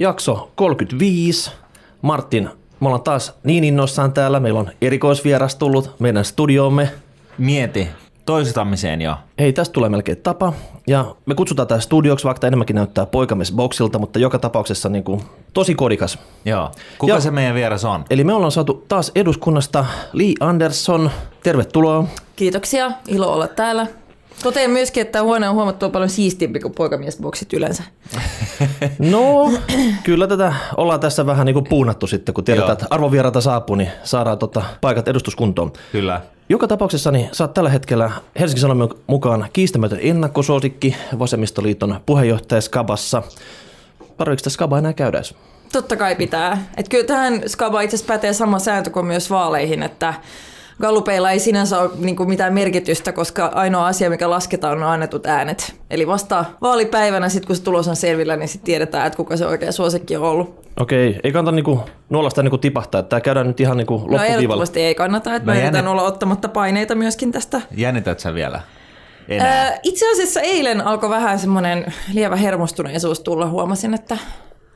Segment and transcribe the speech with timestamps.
[0.00, 1.50] Jakso 35.
[2.02, 2.50] Martin,
[2.80, 4.40] me ollaan taas niin innoissaan täällä.
[4.40, 6.90] Meillä on erikoisvieras tullut meidän studioomme.
[7.38, 7.88] Mieti,
[8.26, 9.16] toistamiseen jo.
[9.38, 10.52] Hei, tästä tulee melkein tapa.
[10.86, 15.22] Ja me kutsutaan tämä studioksi, vaikka tämä enemmänkin näyttää poikamisboksilta, mutta joka tapauksessa niin kuin,
[15.54, 16.18] tosi kodikas.
[16.44, 16.70] Joo.
[16.98, 17.20] Kuka Joo.
[17.20, 18.04] se meidän vieras on?
[18.10, 21.10] Eli me ollaan saatu taas eduskunnasta Lee Anderson.
[21.42, 22.04] Tervetuloa.
[22.36, 23.86] Kiitoksia, ilo olla täällä.
[24.42, 27.82] Totean myöskin, että huone on huomattavasti paljon siistimpi kuin poikamiesboksit yleensä.
[28.98, 29.52] No,
[30.04, 32.72] kyllä tätä ollaan tässä vähän niin kuin puunattu sitten, kun tiedetään, Joo.
[32.72, 35.72] että arvovieraita saapuu, niin saadaan tota paikat edustuskuntoon.
[35.92, 36.20] Kyllä.
[36.48, 38.10] Joka tapauksessa niin oot tällä hetkellä
[38.40, 43.22] Helsingin Sanomien mukaan kiistämätön ennakkosuosikki Vasemmistoliiton puheenjohtaja Skabassa.
[44.16, 45.22] Tarvitsetko sitä Skabaa enää käydä?
[45.72, 46.66] Totta kai pitää.
[46.76, 50.14] Et kyllä tähän Skaba itse asiassa pätee sama sääntö kuin myös vaaleihin, että
[50.80, 55.74] Gallupeilla ei sinänsä ole niinku mitään merkitystä, koska ainoa asia, mikä lasketaan, on annetut äänet.
[55.90, 59.46] Eli vasta vaalipäivänä, sit kun se tulos on selvillä, niin sitten tiedetään, että kuka se
[59.46, 60.68] oikea suosikki on ollut.
[60.80, 64.34] Okei, ei kannata niinku nuolasta niinku tipahtaa, että tämä käydään nyt ihan niinku No loppuviivalla.
[64.36, 67.60] ehdottomasti ei kannata, että No mä jännit- olla ottamatta paineita myöskin tästä.
[67.76, 68.60] Jännität sä vielä?
[69.28, 69.62] Enää.
[69.62, 73.46] Ää, itse asiassa eilen alkoi vähän semmoinen lievä hermostuneisuus tulla.
[73.48, 74.18] Huomasin, että,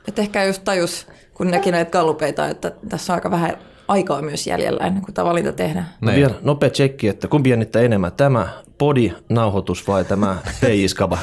[0.08, 3.56] että ehkä just tajus, kun näki näitä gallupeita, että tässä on aika vähän
[3.88, 5.88] aikaa myös jäljellä ennen kuin tämä valinta tehdään.
[6.00, 11.19] No vielä nopea tsekki, että kumpi jännittää enemmän, tämä podi-nauhoitus vai tämä PI-skaba?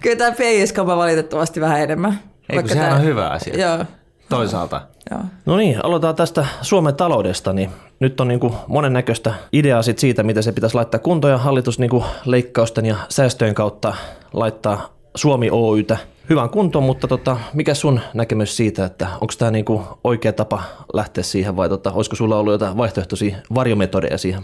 [0.00, 2.12] Kyllä tämä PIS-kapa valitettavasti vähän enemmän.
[2.12, 3.60] Ei, kun Vaikka sehän tää- on hyvä asia.
[3.60, 3.84] Joo,
[4.28, 4.80] Toisaalta.
[5.10, 5.20] joo.
[5.46, 7.52] No niin, aloitetaan tästä Suomen taloudesta.
[7.52, 11.78] Niin nyt on niinku monennäköistä ideaa sit siitä, miten se pitäisi laittaa kuntoon ja hallitus
[11.78, 13.94] niinku leikkausten ja säästöjen kautta
[14.32, 15.96] laittaa Suomi Oytä
[16.30, 21.24] hyvään kuntoon, mutta tota, mikä sun näkemys siitä, että onko tämä niinku oikea tapa lähteä
[21.24, 24.42] siihen vai tota, olisiko sulla ollut jotain vaihtoehtoisia varjometodeja siihen?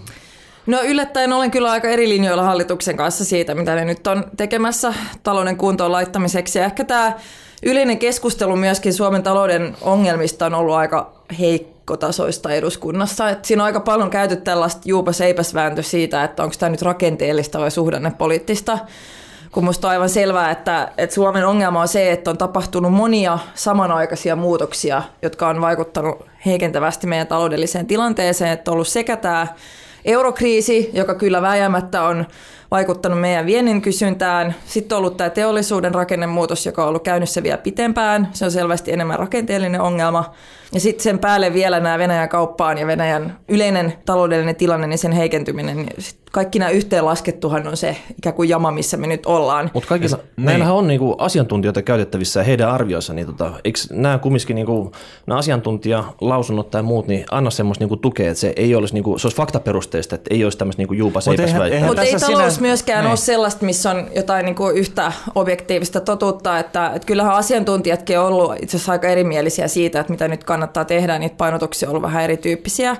[0.67, 4.95] No yllättäen olen kyllä aika eri linjoilla hallituksen kanssa siitä, mitä ne nyt on tekemässä
[5.23, 6.59] talouden kuntoon laittamiseksi.
[6.59, 7.13] Ja ehkä tämä
[7.63, 13.31] yleinen keskustelu myöskin Suomen talouden ongelmista on ollut aika heikkotasoista eduskunnassa.
[13.31, 16.83] Et siinä on aika paljon käyty tällaista juupas eipäs vääntö siitä, että onko tämä nyt
[16.83, 18.79] rakenteellista vai suhdannepoliittista.
[19.53, 23.39] Kun musta on aivan selvää, että, että Suomen ongelma on se, että on tapahtunut monia
[23.55, 28.53] samanaikaisia muutoksia, jotka on vaikuttanut heikentävästi meidän taloudelliseen tilanteeseen.
[28.53, 29.47] Että on ollut sekä tämä
[30.05, 32.27] eurokriisi, joka kyllä vääjäämättä on
[32.71, 34.55] vaikuttanut meidän viennin kysyntään.
[34.67, 38.29] Sitten on ollut tämä teollisuuden rakennemuutos, joka on ollut käynnissä vielä pitempään.
[38.33, 40.35] Se on selvästi enemmän rakenteellinen ongelma.
[40.73, 45.13] Ja sitten sen päälle vielä nämä Venäjän kauppaan ja Venäjän yleinen taloudellinen tilanne, niin sen
[45.13, 45.77] heikentyminen.
[45.77, 49.71] Niin sit kaikki nämä yhteenlaskettuhan on se ikään kuin jama, missä me nyt ollaan.
[49.75, 50.47] Mutta kaikilla, niin.
[50.47, 54.93] näillähän on niinku asiantuntijoita käytettävissä ja heidän arvioissa, niin tota, eikö nämä kumminkin niinku,
[55.27, 59.27] nämä asiantuntijalausunnot tai muut, niin anna semmoista niinku tukea, että se ei olisi, niinku, se
[59.27, 61.75] olisi faktaperusteista, että ei olisi tämmöistä niinku juupas Mut eipäs väittää.
[61.75, 63.11] eihän Mutta ei tässä talous sinä- myöskään niin.
[63.11, 68.27] ole sellaista, missä on jotain niin kuin yhtä objektiivista totuutta, että, että kyllähän asiantuntijatkin on
[68.27, 72.03] ollut itse asiassa aika erimielisiä siitä, että mitä nyt kannattaa tehdä, niitä painotuksia on ollut
[72.03, 72.97] vähän erityyppisiä.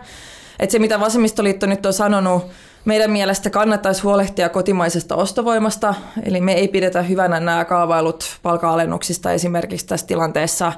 [0.59, 2.47] Että se, mitä Vasemmistoliitto nyt on sanonut,
[2.85, 9.87] meidän mielestä kannattaisi huolehtia kotimaisesta ostovoimasta, eli me ei pidetä hyvänä nämä kaavailut palka-alennuksista esimerkiksi
[9.87, 10.73] tässä tilanteessa.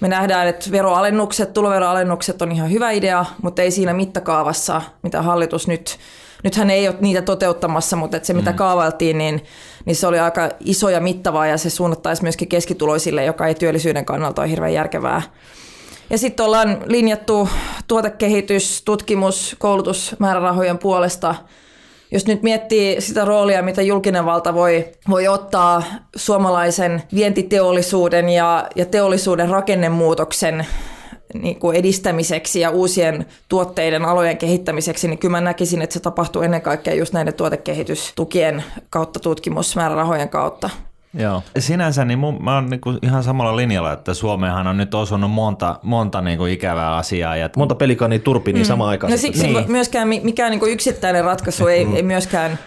[0.00, 5.68] Me nähdään, että veroalennukset, tuloveroalennukset on ihan hyvä idea, mutta ei siinä mittakaavassa, mitä hallitus
[5.68, 5.98] nyt,
[6.44, 9.44] nythän ei ole niitä toteuttamassa, mutta että se mitä kaavailtiin, niin,
[9.84, 14.04] niin se oli aika iso ja mittava ja se suunnattaisi myöskin keskituloisille, joka ei työllisyyden
[14.04, 15.22] kannalta ole hirveän järkevää.
[16.10, 17.48] Ja sitten ollaan linjattu
[17.88, 21.34] tuotekehitys, tutkimus, koulutusmäärärahojen puolesta.
[22.10, 25.82] Jos nyt miettii sitä roolia, mitä julkinen valta voi, voi ottaa
[26.16, 30.66] suomalaisen vientiteollisuuden ja, ja teollisuuden rakennemuutoksen
[31.34, 36.42] niin kuin edistämiseksi ja uusien tuotteiden alojen kehittämiseksi, niin kyllä mä näkisin, että se tapahtuu
[36.42, 40.70] ennen kaikkea just näiden tuotekehitystukien kautta, tutkimusmäärärahojen kautta.
[41.18, 41.42] Joo.
[41.58, 45.78] Sinänsä niin mun, mä oon niinku ihan samalla linjalla, että Suomeenhan on nyt osunut monta,
[45.82, 47.36] monta niinku ikävää asiaa.
[47.36, 49.10] Ja Monta pelikania turpi, niin samaan aikaan.
[49.10, 49.72] No siksi Niin.
[49.72, 52.58] myöskään mi- mikään niin yksittäinen ratkaisu ei, ei myöskään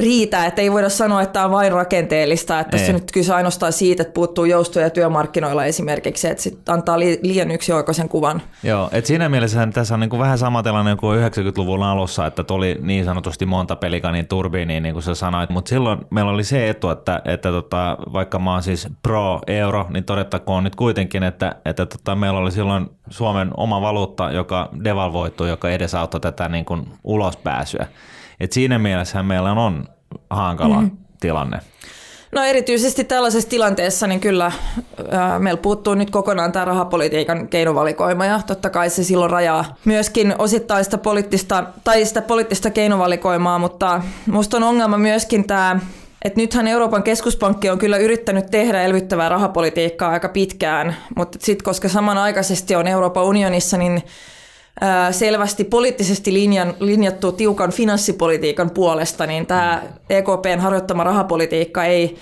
[0.00, 2.92] riitä, että ei voida sanoa, että tämä on vain rakenteellista, että tässä Ei.
[2.92, 8.08] nyt kyse ainoastaan siitä, että puuttuu joustoja työmarkkinoilla esimerkiksi, että sit antaa li- liian yksioikoisen
[8.08, 8.42] kuvan.
[8.62, 12.78] Joo, et siinä mielessä tässä on niinku vähän sama tilanne kuin 90-luvun alussa, että tuli
[12.80, 16.90] niin sanotusti monta pelikanin turbiiniin, niin kuin sä sanoit, mutta silloin meillä oli se etu,
[16.90, 22.14] että, että tota, vaikka mä oon siis pro-euro, niin todettakoon nyt kuitenkin, että, että tota,
[22.14, 27.86] meillä oli silloin Suomen oma valuutta, joka devalvoittui, joka edesauttoi tätä niin kuin ulospääsyä.
[28.40, 29.88] Et siinä mielessä meillä on
[30.30, 30.90] hankala mm.
[31.20, 31.60] tilanne.
[32.32, 34.52] No erityisesti tällaisessa tilanteessa niin kyllä
[35.10, 40.34] ää, meillä puuttuu nyt kokonaan tämä rahapolitiikan keinovalikoima ja totta kai se silloin rajaa myöskin
[40.38, 45.80] osittain sitä poliittista, tai sitä poliittista keinovalikoimaa, mutta musta on ongelma myöskin tämä
[46.24, 51.88] Et nythän Euroopan keskuspankki on kyllä yrittänyt tehdä elvyttävää rahapolitiikkaa aika pitkään, mutta sitten koska
[51.88, 54.02] samanaikaisesti on Euroopan unionissa, niin
[55.10, 62.16] selvästi poliittisesti linjan, linjattu tiukan finanssipolitiikan puolesta, niin tämä EKPn harjoittama rahapolitiikka ei,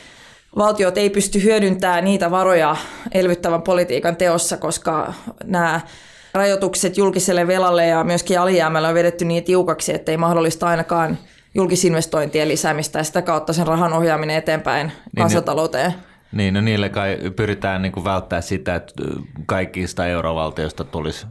[0.57, 2.77] valtiot ei pysty hyödyntämään niitä varoja
[3.13, 5.13] elvyttävän politiikan teossa, koska
[5.45, 5.81] nämä
[6.35, 11.19] rajoitukset julkiselle velalle ja myöskin alijäämälle on vedetty niin tiukaksi, että ei mahdollista ainakaan
[11.55, 15.95] julkisinvestointien lisäämistä ja sitä kautta sen rahan ohjaaminen eteenpäin niin, kansantalouteen.
[16.33, 18.95] Niin, no niille kai pyritään niin kuin välttää sitä, että
[19.47, 21.27] kaikista eurovaltioista tulisi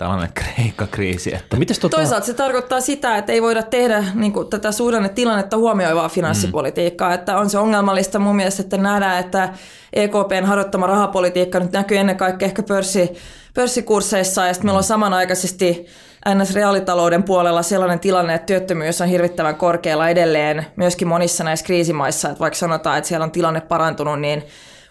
[0.00, 1.34] tällainen Kreikka-kriisi.
[1.34, 1.56] Että...
[1.56, 1.96] Mites tota...
[1.96, 7.08] Toisaalta se tarkoittaa sitä, että ei voida tehdä niin kuin, tätä suhdannetilannetta huomioivaa finanssipolitiikkaa.
[7.08, 7.14] Mm.
[7.14, 9.48] Että on se ongelmallista mun mielestä, että nähdään, että
[9.92, 13.12] EKPn harjoittama rahapolitiikka nyt näkyy ennen kaikkea ehkä pörssi,
[13.54, 15.86] pörssikursseissa ja sitten meillä on samanaikaisesti
[16.28, 22.28] NS-reaalitalouden puolella sellainen tilanne, että työttömyys on hirvittävän korkealla edelleen myöskin monissa näissä kriisimaissa.
[22.28, 24.42] Että vaikka sanotaan, että siellä on tilanne parantunut, niin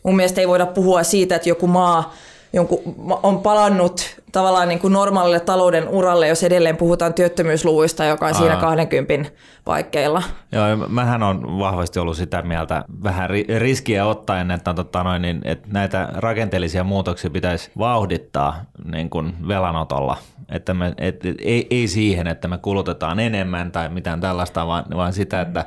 [0.04, 2.14] mun mielestä ei voida puhua siitä, että joku maa
[2.54, 2.80] jonkun,
[3.24, 8.40] on palannut tavallaan niin kuin normaalille talouden uralle, jos edelleen puhutaan työttömyysluvuista, joka on Aa.
[8.40, 9.32] siinä 20
[9.66, 10.24] paikkeilla.
[10.52, 15.68] Joo, mähän on vahvasti ollut sitä mieltä vähän riskiä ottaen, että, tota noin, niin, että
[15.72, 18.62] näitä rakenteellisia muutoksia pitäisi vauhdittaa
[18.92, 20.18] niin kuin velanotolla.
[20.50, 25.14] Että me, et, ei, ei siihen, että me kulutetaan enemmän tai mitään tällaista, vaan, vaan
[25.14, 25.66] sitä, että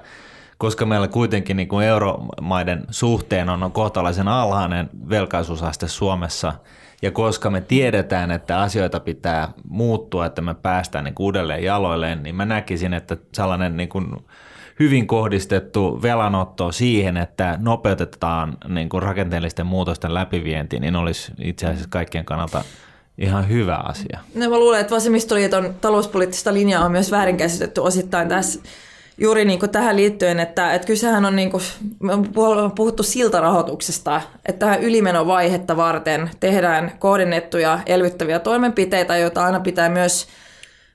[0.62, 6.52] koska meillä kuitenkin niin kuin euromaiden suhteen on kohtalaisen alhainen velkaisuusaste Suomessa,
[7.02, 12.34] ja koska me tiedetään, että asioita pitää muuttua, että me päästään niin uudelleen jaloilleen, niin
[12.34, 14.06] mä näkisin, että sellainen niin kuin
[14.78, 21.88] hyvin kohdistettu velanotto siihen, että nopeutetaan niin kuin rakenteellisten muutosten läpivienti, niin olisi itse asiassa
[21.90, 22.64] kaikkien kannalta
[23.18, 24.18] ihan hyvä asia.
[24.34, 28.60] No, mä luulen, että vasemmistoliiton talouspoliittista linjaa on myös väärinkäsitetty osittain tässä
[29.22, 31.62] juuri niin kuin tähän liittyen, että, että kysehän on, niin kuin,
[32.76, 40.26] puhuttu siltarahoituksesta, että tähän ylimenovaihetta varten tehdään kohdennettuja elvyttäviä toimenpiteitä, joita aina pitää myös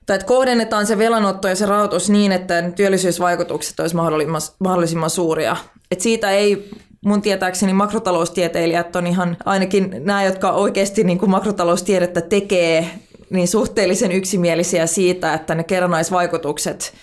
[0.06, 5.56] tai että kohdennetaan se velanotto ja se rahoitus niin, että työllisyysvaikutukset olisi mahdollisimman, mahdollisimman suuria.
[5.90, 6.70] Et siitä ei
[7.04, 12.90] mun tietääkseni makrotaloustieteilijät on ihan ainakin nämä, jotka oikeasti niin kuin makrotaloustiedettä tekee,
[13.30, 16.92] niin suhteellisen yksimielisiä siitä, että ne kerrannaisvaikutukset–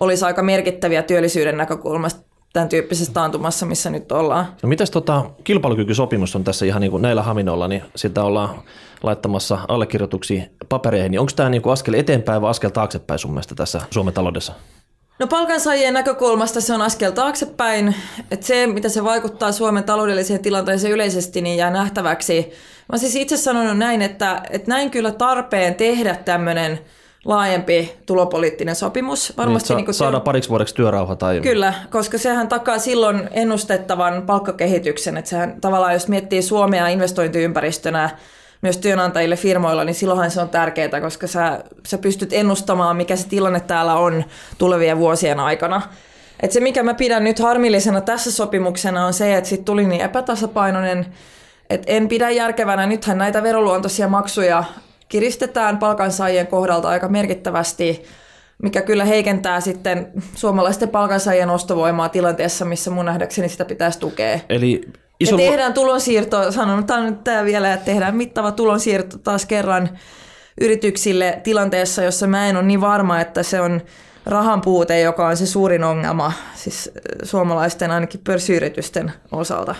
[0.00, 2.20] olisi aika merkittäviä työllisyyden näkökulmasta
[2.52, 4.46] tämän tyyppisessä taantumassa, missä nyt ollaan.
[4.62, 8.62] No mitäs tota, kilpailukykysopimus on tässä ihan niin kuin näillä haminoilla, niin sitä ollaan
[9.02, 11.10] laittamassa allekirjoituksia papereihin.
[11.10, 14.52] Niin onko tämä niin kuin askel eteenpäin vai askel taaksepäin sun mielestä tässä Suomen taloudessa?
[15.18, 17.94] No palkansaajien näkökulmasta se on askel taaksepäin.
[18.30, 22.50] Että se, mitä se vaikuttaa Suomen taloudelliseen tilanteeseen yleisesti, niin jää nähtäväksi.
[22.92, 26.78] Mä siis itse sanonut näin, että, että näin kyllä tarpeen tehdä tämmöinen–
[27.26, 29.32] laajempi tulopoliittinen sopimus.
[29.36, 31.16] Varmasti niin, sa- niin saada pariksi vuodeksi työrauha.
[31.16, 31.40] Tai...
[31.40, 35.16] Kyllä, koska sehän takaa silloin ennustettavan palkkakehityksen.
[35.16, 38.10] Että sehän tavallaan, jos miettii Suomea investointiympäristönä
[38.62, 43.28] myös työnantajille firmoilla, niin silloinhan se on tärkeää, koska sä, sä pystyt ennustamaan, mikä se
[43.28, 44.24] tilanne täällä on
[44.58, 45.82] tulevien vuosien aikana.
[46.40, 50.00] Et se, mikä mä pidän nyt harmillisena tässä sopimuksena, on se, että sitten tuli niin
[50.00, 51.06] epätasapainoinen,
[51.70, 52.86] että en pidä järkevänä.
[52.86, 54.64] Nythän näitä veroluontoisia maksuja
[55.08, 58.02] kiristetään palkansaajien kohdalta aika merkittävästi,
[58.62, 64.38] mikä kyllä heikentää sitten suomalaisten palkansaajien ostovoimaa tilanteessa, missä mun nähdäkseni sitä pitäisi tukea.
[64.48, 64.82] Eli
[65.20, 65.36] iso...
[65.36, 69.98] Ja tehdään tulonsiirto, sanon nyt tämä vielä, että tehdään mittava tulonsiirto taas kerran
[70.60, 73.80] yrityksille tilanteessa, jossa mä en ole niin varma, että se on
[74.26, 76.90] rahan puute, joka on se suurin ongelma siis
[77.22, 79.74] suomalaisten ainakin pörssiyritysten osalta.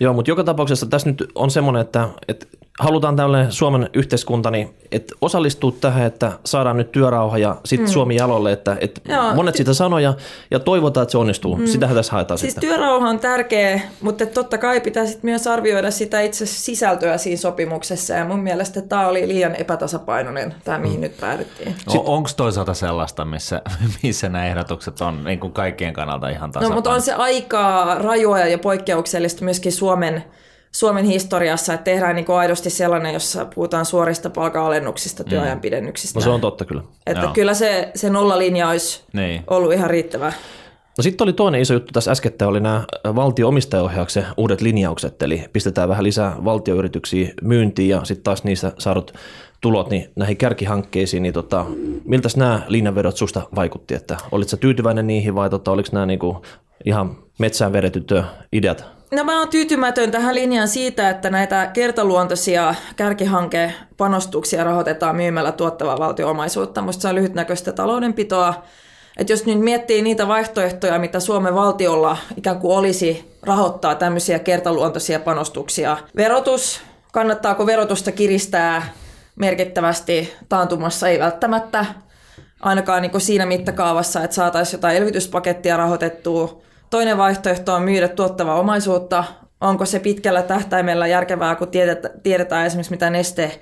[0.00, 2.46] Joo, mutta joka tapauksessa tässä nyt on semmoinen, että, että
[2.80, 7.92] halutaan tällainen Suomen yhteiskunta, niin että osallistuu tähän, että saadaan nyt työrauha ja sitten mm.
[7.92, 9.00] Suomi jalolle, että, että
[9.34, 10.14] monet sitä sanoja
[10.50, 11.56] ja toivotaan, että se onnistuu.
[11.56, 11.66] Mm.
[11.66, 12.70] Sitähän tässä haetaan siis sitten.
[12.70, 18.14] työrauha on tärkeä, mutta totta kai pitää sit myös arvioida sitä itse sisältöä siinä sopimuksessa
[18.14, 21.02] ja mun mielestä tämä oli liian epätasapainoinen, tämä mihin mm.
[21.02, 21.74] nyt päädyttiin.
[21.86, 23.62] No, Onko toisaalta sellaista, missä,
[24.02, 26.70] missä nämä ehdotukset on niin kuin kaikkien kannalta ihan tasapainoinen?
[26.70, 30.24] No, mutta on se aika rajua ja poikkeuksellista myöskin Suomen
[30.74, 35.28] Suomen historiassa, että tehdään niin aidosti sellainen, jossa puhutaan suorista palkanalennuksista, mm.
[35.28, 36.18] työajan pidennyksistä.
[36.18, 36.82] No se on totta kyllä.
[37.06, 37.32] Että Joo.
[37.32, 39.42] kyllä se, se nollalinja olisi niin.
[39.46, 40.32] ollut ihan riittävä.
[40.98, 45.88] No sitten oli toinen iso juttu tässä äskettä, oli nämä valtio-omistajaohjauksen uudet linjaukset, eli pistetään
[45.88, 49.14] vähän lisää valtioyrityksiä myyntiin ja sitten taas niistä saadut
[49.60, 51.66] tulot niin näihin kärkihankkeisiin, niin tota,
[52.04, 56.42] miltä nämä linjanvedot susta vaikutti, että olitko tyytyväinen niihin vai tota, oliko nämä niinku
[56.84, 58.12] ihan metsään vedetyt
[58.52, 65.98] ideat No mä oon tyytymätön tähän linjaan siitä, että näitä kertaluontoisia kärkihankepanostuksia rahoitetaan myymällä tuottavaa
[65.98, 66.82] valtioomaisuutta.
[66.82, 68.64] Musta se on lyhytnäköistä taloudenpitoa.
[69.16, 75.20] että jos nyt miettii niitä vaihtoehtoja, mitä Suomen valtiolla ikään kuin olisi rahoittaa tämmöisiä kertaluontoisia
[75.20, 75.96] panostuksia.
[76.16, 76.80] Verotus,
[77.12, 78.92] kannattaako verotusta kiristää
[79.36, 81.86] merkittävästi taantumassa, ei välttämättä
[82.60, 86.62] ainakaan niin siinä mittakaavassa, että saataisiin jotain elvytyspakettia rahoitettua.
[86.94, 89.24] Toinen vaihtoehto on myydä tuottavaa omaisuutta.
[89.60, 91.68] Onko se pitkällä tähtäimellä järkevää, kun
[92.22, 93.60] tiedetään esimerkiksi, mitä Neste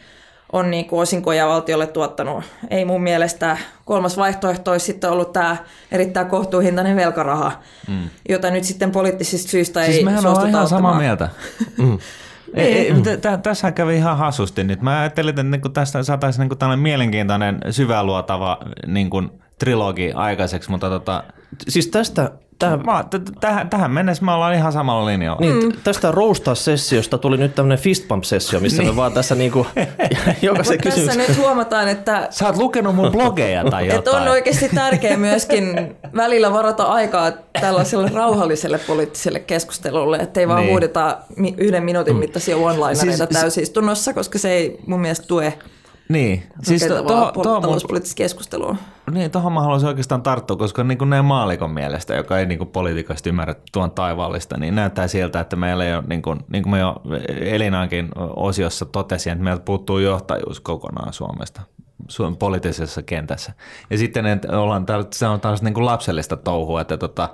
[0.52, 2.44] on niin kuin osinkoja valtiolle tuottanut.
[2.70, 3.56] Ei mun mielestä.
[3.84, 5.56] Kolmas vaihtoehto olisi sitten ollut tämä
[5.92, 7.52] erittäin kohtuuhintainen velkaraha,
[7.88, 8.10] mm.
[8.28, 10.82] jota nyt sitten poliittisista syistä siis ei mehän suostuta ihan ottamaan.
[10.82, 11.28] samaa mieltä.
[11.78, 11.98] mm.
[12.54, 12.94] Ei, ei,
[13.42, 14.82] tässä kävi ihan hassusti nyt.
[14.82, 20.88] Mä ajattelin, että niin tästä saataisiin niin tällainen mielenkiintoinen syväluotava niin kuin trilogi aikaiseksi, mutta
[20.88, 21.24] tota...
[21.68, 22.30] Siis tästä
[22.62, 25.40] Tähän, mä, t- tähän, tähän mennessä me ollaan ihan samalla linjalla.
[25.40, 25.72] Niin, mm.
[25.84, 28.92] Tästä roustaa-sessiosta tuli nyt tämmöinen fist pump-sessio, missä niin.
[28.92, 29.66] me vaan tässä niinku,
[30.42, 31.06] jokaisen kysymys...
[31.06, 32.26] Tässä nyt huomataan, että...
[32.30, 33.98] Sä oot lukenut mun blogeja tai jotain.
[33.98, 40.70] Että on oikeasti tärkeää myöskin välillä varata aikaa tällaiselle rauhalliselle poliittiselle keskustelulle, ettei vaan niin.
[40.70, 41.18] huudeta
[41.56, 45.58] yhden minuutin mittaisia one-linereita siis, täysistunnossa, koska se ei mun mielestä tue
[46.12, 46.42] niin.
[46.62, 47.42] Siis to, to, to.
[49.10, 52.58] Niin, tuohon mä haluaisin oikeastaan tarttua, koska niin kuin näin maalikon mielestä, joka ei niin
[52.58, 56.62] kuin politiikasta ymmärrä tuon taivaallista, niin näyttää siltä, että meillä ei ole, niin kuin, niin
[56.62, 57.02] kuin me jo
[57.40, 61.60] Elinaankin osiossa totesin, että meiltä puuttuu johtajuus kokonaan Suomesta.
[62.08, 63.52] Suomen poliittisessa kentässä.
[63.90, 67.28] Ja sitten että ollaan, se on taas niin kuin lapsellista touhua, että tota,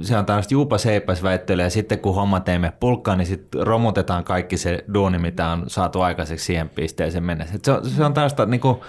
[0.00, 4.24] se on tällaista juupas heipäs väittelyä ja sitten kun homma teemme pulkkaan, niin sitten romutetaan
[4.24, 7.58] kaikki se duuni, mitä on saatu aikaiseksi siihen pisteeseen mennessä.
[7.64, 8.80] Se on, se on tällaista niin kuin,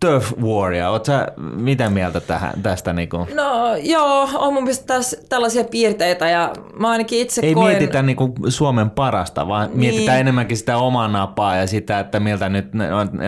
[0.00, 0.90] turf waria.
[0.90, 2.92] Oletko sä mitä mieltä tähän, tästä?
[2.92, 3.28] Niin kuin?
[3.34, 7.68] No joo, on mun mielestä tässä tällaisia piirteitä ja mä ainakin itse Ei koen...
[7.68, 9.78] mietitä niin kuin Suomen parasta, vaan niin.
[9.78, 12.66] mietitään enemmänkin sitä omaa napaa ja sitä, että miltä nyt,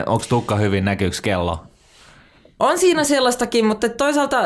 [0.07, 1.63] onko tukka hyvin, näkyykö kello?
[2.61, 4.39] On siinä sellaistakin, mutta toisaalta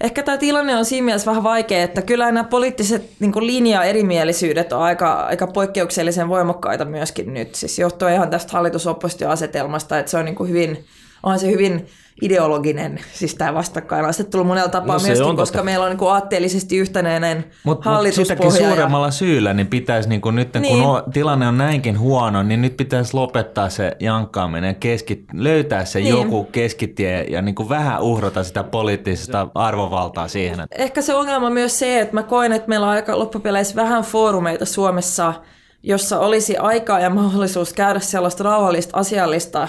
[0.00, 4.82] ehkä tämä tilanne on siinä mielessä vähän vaikea, että kyllä nämä poliittiset niin linja-erimielisyydet on
[4.82, 7.54] aika, aika poikkeuksellisen voimakkaita myöskin nyt.
[7.54, 10.84] Siis johtuen ihan tästä hallitusoppositioasetelmasta, että se on niin hyvin,
[11.32, 11.86] on se hyvin
[12.22, 15.64] ideologinen, siis tämä vastakkainasettelu monella tapaa no myöskin, on koska totta.
[15.64, 18.36] meillä on niin kuin aatteellisesti yhtenäinen Mut, hallituspohja.
[18.36, 19.10] Mutta sitäkin suuremmalla ja...
[19.10, 20.82] syyllä, niin pitäisi niin kuin nyt, niin.
[20.82, 25.98] kun tilanne on näinkin huono, niin nyt pitäisi lopettaa se jankkaaminen ja keskit, löytää se
[25.98, 26.16] niin.
[26.16, 30.60] joku keskitie ja niin kuin vähän uhrata sitä poliittista arvovaltaa siihen.
[30.60, 30.82] Että...
[30.82, 34.02] Ehkä se ongelma on myös se, että mä koen, että meillä on aika loppupeleissä vähän
[34.02, 35.34] foorumeita Suomessa,
[35.82, 39.68] jossa olisi aikaa ja mahdollisuus käydä sellaista rauhallista, asiallista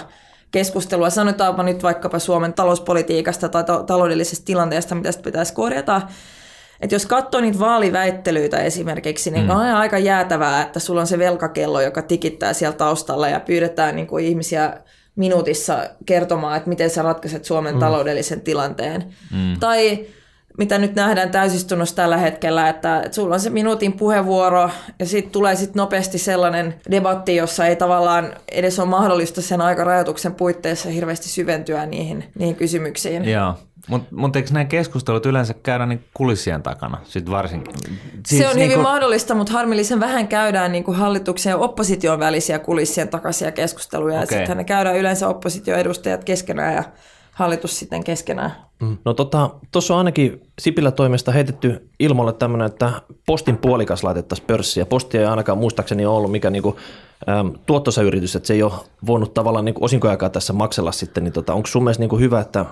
[0.50, 6.02] keskustelua, sanotaanpa nyt vaikkapa Suomen talouspolitiikasta tai ta- taloudellisesta tilanteesta, mitä sitä pitäisi korjata,
[6.80, 9.50] että jos katsoo niitä vaaliväittelyitä esimerkiksi, niin mm.
[9.50, 14.06] on aika jäätävää, että sulla on se velkakello, joka tikittää siellä taustalla ja pyydetään niin
[14.06, 14.80] kuin ihmisiä
[15.16, 17.80] minuutissa kertomaan, että miten sä ratkaiset Suomen mm.
[17.80, 19.14] taloudellisen tilanteen.
[19.32, 19.60] Mm.
[19.60, 20.06] Tai
[20.58, 25.32] mitä nyt nähdään täysistunnossa tällä hetkellä, että, että sulla on se minuutin puheenvuoro ja sitten
[25.32, 31.28] tulee sit nopeasti sellainen debatti, jossa ei tavallaan edes ole mahdollista sen aikarajoituksen puitteissa hirveästi
[31.28, 33.28] syventyä niihin, niihin kysymyksiin.
[33.28, 33.54] Joo.
[33.88, 37.74] Mutta mut eikö nämä keskustelut yleensä käydä niin kulissien takana sit varsinkin?
[38.26, 38.82] Siis se on niin hyvin kun...
[38.82, 44.20] mahdollista, mutta harmillisen vähän käydään niin kuin hallituksen ja opposition välisiä kulissien takaisia keskusteluja.
[44.20, 44.38] Okay.
[44.38, 46.84] Sitten ne käydään yleensä oppositioedustajat keskenään ja
[47.32, 48.67] hallitus sitten keskenään.
[48.82, 48.96] Mm.
[49.04, 52.92] No tota, tuossa on ainakin Sipilä toimesta heitetty ilmoille tämmöinen, että
[53.26, 54.86] postin puolikas laitettaisiin pörssiä.
[54.86, 56.76] Postia ei ainakaan muistaakseni ole ollut mikä niinku,
[57.28, 58.72] äm, tuottoisa yritys, että se ei ole
[59.06, 61.24] voinut tavallaan niinku osinkojakaan tässä maksella sitten.
[61.24, 62.66] Niin tota, onko sun mielestä niinku hyvä, että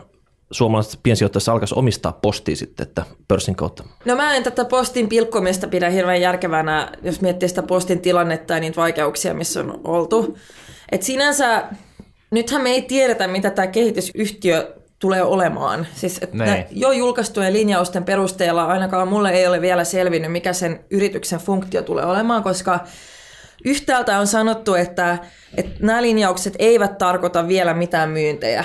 [0.50, 3.84] suomalaiset piensijoittajat alkaisi omistaa postia sitten että pörssin kautta?
[4.04, 8.60] No mä en tätä postin pilkkomista pidä hirveän järkevänä, jos miettii sitä postin tilannetta ja
[8.60, 10.38] niitä vaikeuksia, missä on oltu.
[10.92, 11.64] Et sinänsä
[12.30, 15.86] nythän me ei tiedetä, mitä tämä kehitysyhtiö tulee olemaan.
[15.94, 21.38] Siis, että jo julkaistujen linjausten perusteella ainakaan mulle ei ole vielä selvinnyt, mikä sen yrityksen
[21.38, 22.80] funktio tulee olemaan, koska
[23.64, 25.18] yhtäältä on sanottu, että,
[25.56, 28.64] että nämä linjaukset eivät tarkoita vielä mitään myyntejä.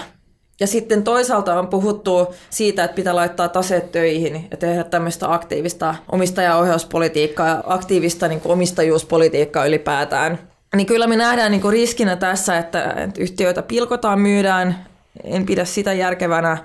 [0.59, 5.95] Ja sitten toisaalta on puhuttu siitä, että pitää laittaa taseet töihin ja tehdä tämmöistä aktiivista
[6.11, 10.39] omistajaohjauspolitiikkaa ja aktiivista niin kuin omistajuuspolitiikkaa ylipäätään.
[10.75, 14.90] Niin kyllä me nähdään niin kuin riskinä tässä, että, että yhtiöitä pilkotaan, myydään.
[15.23, 16.57] En pidä sitä järkevänä.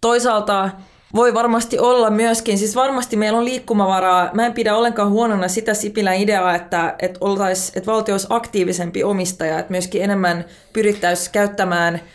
[0.00, 0.70] Toisaalta
[1.14, 4.30] voi varmasti olla myöskin, siis varmasti meillä on liikkumavaraa.
[4.32, 9.04] Mä en pidä ollenkaan huonona sitä Sipilän ideaa, että, että, oltais, että valtio olisi aktiivisempi
[9.04, 12.00] omistaja, että myöskin enemmän pyrittäisiin käyttämään–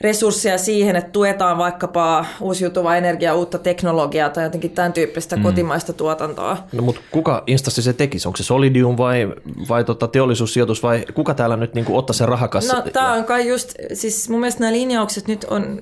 [0.00, 5.42] resursseja siihen, että tuetaan vaikkapa uusiutuvaa energiaa, uutta teknologiaa tai jotenkin tämän tyyppistä mm.
[5.42, 6.56] kotimaista tuotantoa.
[6.72, 8.28] No mutta kuka instanssi se tekisi?
[8.28, 9.28] Onko se Solidium vai,
[9.68, 12.76] vai tota teollisuussijoitus vai kuka täällä nyt niin ottaa sen rahakassa?
[12.76, 15.80] No tämä on kai just, siis mun mielestä nämä linjaukset nyt on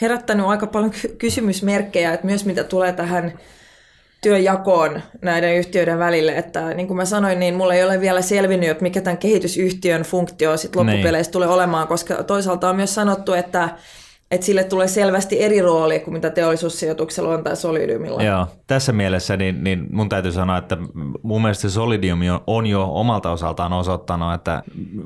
[0.00, 3.32] herättänyt aika paljon kysymysmerkkejä, että myös mitä tulee tähän
[4.20, 8.70] työjakoon näiden yhtiöiden välille, että niin kuin mä sanoin, niin mulla ei ole vielä selvinnyt,
[8.70, 11.32] että mikä tämän kehitysyhtiön funktio sitten loppupeleissä niin.
[11.32, 13.68] tulee olemaan, koska toisaalta on myös sanottu, että
[14.30, 18.22] että sille tulee selvästi eri rooli kuin mitä teollisuussijoituksella on tai Solidiumilla.
[18.22, 20.76] Joo, tässä mielessä niin, niin mun täytyy sanoa, että
[21.22, 24.62] mun mielestä Solidium on jo omalta osaltaan osoittanut, että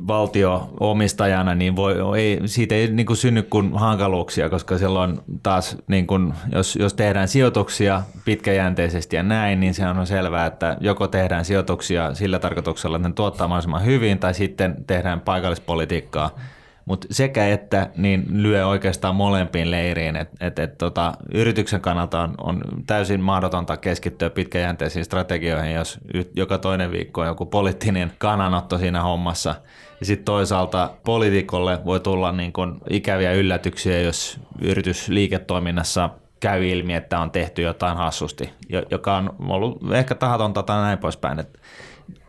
[0.07, 5.77] valtio omistajana niin voi, ei, siitä ei niin kuin synny kuin hankaluuksia, koska silloin taas,
[5.89, 11.09] niin kuin, jos, jos tehdään sijoituksia pitkäjänteisesti ja näin, niin se on selvää, että joko
[11.09, 16.31] tehdään sijoituksia sillä tarkoituksella, että ne tuottaa mahdollisimman hyvin, tai sitten tehdään paikallispolitiikkaa–
[16.85, 20.17] mutta sekä että niin lyö oikeastaan molempiin leiriin.
[20.17, 25.99] Et, et, et, tota, yrityksen kannalta on, on täysin mahdotonta keskittyä pitkäjänteisiin strategioihin, jos
[26.37, 29.55] joka toinen viikko on joku poliittinen kannanotto siinä hommassa.
[30.01, 36.11] Ja sitten toisaalta poliitikolle voi tulla niin kun ikäviä yllätyksiä, jos yritys liiketoiminnassa
[36.41, 38.51] käy ilmi, että on tehty jotain hassusti,
[38.91, 41.39] joka on ollut ehkä tahatonta tai näin poispäin.
[41.39, 41.61] Et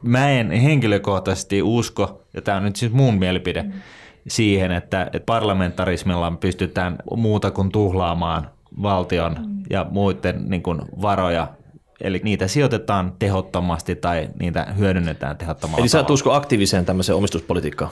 [0.02, 3.74] mä en henkilökohtaisesti usko, ja tämä on nyt siis mun mielipide, mm
[4.28, 8.50] siihen, että, että parlamentarismilla pystytään muuta kuin tuhlaamaan
[8.82, 9.36] valtion
[9.70, 11.48] ja muiden niin kuin varoja
[12.02, 15.82] Eli niitä sijoitetaan tehottomasti tai niitä hyödynnetään tehottomasti.
[15.82, 17.92] Eli sä et usko aktiiviseen tämmöiseen omistuspolitiikkaan?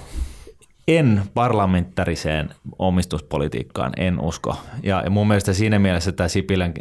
[0.88, 2.50] En parlamentariseen
[2.80, 4.58] omistuspolitiikkaan, en usko.
[4.84, 6.74] Ja mun mielestä siinä mielessä tämä Sipilän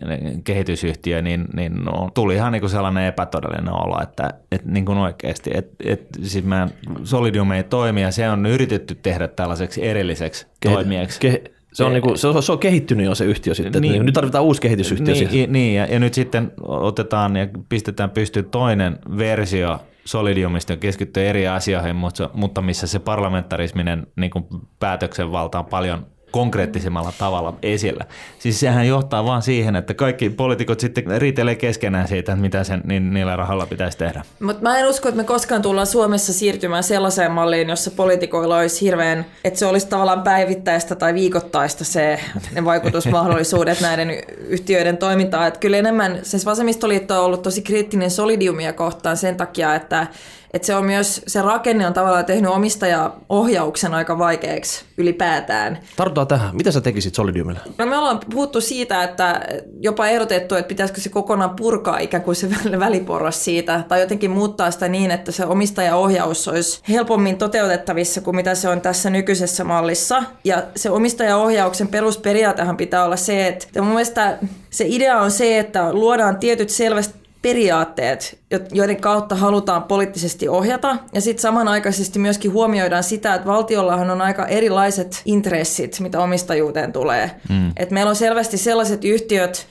[0.45, 4.99] kehitysyhtiö niin, niin no, tuli ihan niin kuin sellainen epätodellinen olo, että, että niin kuin
[4.99, 6.71] oikeasti, että, että siis meidän
[7.05, 11.21] Solidium ei toimi ja se on yritetty tehdä tällaiseksi erilliseksi Ke- toimijaksi.
[11.29, 13.83] Ke- se on, niinku, se, on, se on kehittynyt jo se yhtiö sitten.
[13.83, 15.15] Niin, nyt tarvitaan uusi kehitysyhtiö.
[15.15, 21.49] Niin, niin ja, ja nyt sitten otetaan ja pistetään pystyyn toinen versio Solidiumista keskittyy eri
[21.49, 24.31] asioihin, mutta, mutta missä se parlamentarisminen niin
[24.79, 28.05] päätöksenvalta on paljon konkreettisemmalla tavalla esillä.
[28.39, 32.81] Siis sehän johtaa vaan siihen, että kaikki poliitikot sitten riitelee keskenään siitä, että mitä sen
[32.85, 34.23] niin niillä rahalla pitäisi tehdä.
[34.41, 38.81] Mutta mä en usko, että me koskaan tullaan Suomessa siirtymään sellaiseen malliin, jossa poliitikoilla olisi
[38.81, 42.21] hirveän, että se olisi tavallaan päivittäistä tai viikoittaista se,
[42.53, 44.11] ne vaikutusmahdollisuudet näiden
[44.49, 45.49] yhtiöiden toimintaan.
[45.49, 50.07] Että kyllä enemmän, siis vasemmistoliitto on ollut tosi kriittinen solidiumia kohtaan sen takia, että
[50.55, 55.79] että se on myös, se rakenne on tavallaan tehnyt omistajaohjauksen aika vaikeaksi ylipäätään.
[55.97, 56.57] Tartutaan tähän.
[56.57, 57.61] Mitä sä tekisit Solidiumille?
[57.79, 59.41] No me ollaan puhuttu siitä, että
[59.81, 64.71] jopa ehdotettu, että pitäisikö se kokonaan purkaa ikään kuin se väliporras siitä, tai jotenkin muuttaa
[64.71, 70.23] sitä niin, että se omistajaohjaus olisi helpommin toteutettavissa kuin mitä se on tässä nykyisessä mallissa.
[70.45, 74.39] Ja se omistajaohjauksen perusperiaatehan pitää olla se, että mun mielestä
[74.71, 78.39] se idea on se, että luodaan tietyt selvästi periaatteet,
[78.73, 80.97] joiden kautta halutaan poliittisesti ohjata.
[81.15, 87.31] Ja sitten samanaikaisesti myöskin huomioidaan sitä, että valtiollahan on aika erilaiset intressit, mitä omistajuuteen tulee.
[87.49, 87.73] Mm.
[87.77, 89.67] Et meillä on selvästi sellaiset yhtiöt,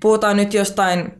[0.00, 1.12] puhutaan nyt jostain,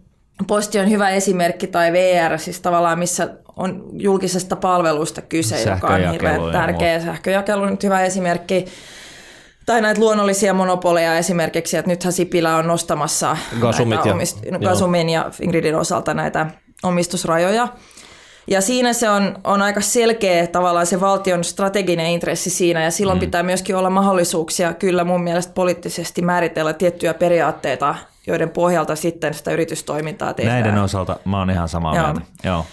[0.47, 6.13] Posti on hyvä esimerkki, tai VR, siis tavallaan missä on julkisesta palvelusta kyse, joka on
[6.13, 7.01] hirveän tärkeä.
[7.01, 8.65] Sähköjakelu on nyt hyvä esimerkki
[9.67, 15.09] tai näitä luonnollisia monopoleja esimerkiksi, että nythän Sipilä on nostamassa Gasumit ja, omist- no, Gasumin
[15.09, 16.47] ja Fingridin osalta näitä
[16.83, 17.69] omistusrajoja.
[18.47, 23.19] Ja siinä se on, on aika selkeä tavallaan se valtion strateginen intressi siinä, ja silloin
[23.19, 23.21] mm.
[23.21, 27.95] pitää myöskin olla mahdollisuuksia kyllä mun mielestä poliittisesti määritellä tiettyjä periaatteita,
[28.27, 30.63] joiden pohjalta sitten sitä yritystoimintaa tehdään.
[30.63, 32.21] Näiden osalta mä oon ihan samaa mieltä.
[32.45, 32.67] Joo.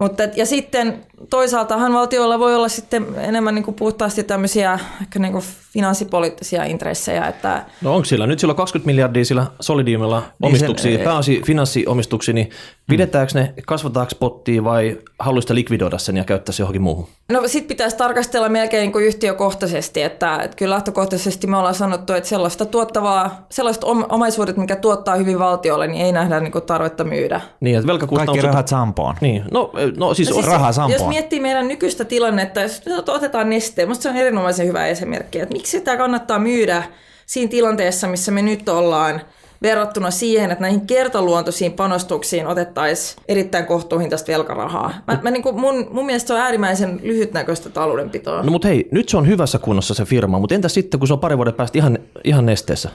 [0.00, 5.32] Mutta, ja sitten toisaaltahan valtiolla voi olla sitten enemmän niin kuin puhtaasti tämmöisiä ehkä niin
[5.32, 7.26] kuin finanssipoliittisia intressejä.
[7.26, 7.64] Että...
[7.82, 8.26] No onko sillä?
[8.26, 12.50] Nyt sillä on 20 miljardia sillä Solidiumilla omistuksia, niin sen, pääosi finanssiomistuksia, niin
[12.86, 17.06] pidetäänkö ne, kasvataanko pottia vai haluaisi likvidoida sen ja käyttää se johonkin muuhun?
[17.32, 22.12] No sit pitäisi tarkastella melkein niin kuin yhtiökohtaisesti, että, että kyllä lähtökohtaisesti me ollaan sanottu,
[22.12, 27.04] että sellaista tuottavaa, sellaiset omaisuudet, mikä tuottaa hyvin valtiolle, niin ei nähdä niin kuin tarvetta
[27.04, 27.40] myydä.
[27.60, 29.14] Niin, että Kaikki rahat sampoon.
[29.20, 31.13] Niin, no, no siis, no siis rahaa sampoon.
[31.14, 35.70] Miettii meidän nykyistä tilannetta, jos otetaan nesteen, musta se on erinomaisen hyvä esimerkki, että miksi
[35.70, 36.82] sitä kannattaa myydä
[37.26, 39.20] siinä tilanteessa, missä me nyt ollaan,
[39.62, 44.94] verrattuna siihen, että näihin kertaluontoisiin panostuksiin otettaisiin erittäin kohtuuhintaista velkarahaa.
[45.06, 48.42] Mä, mä niin kuin mun, mun mielestä se on äärimmäisen lyhytnäköistä taloudenpitoa.
[48.42, 51.12] No mutta hei, nyt se on hyvässä kunnossa se firma, mutta entä sitten, kun se
[51.12, 52.90] on pari vuoden päästä ihan, ihan nesteessä?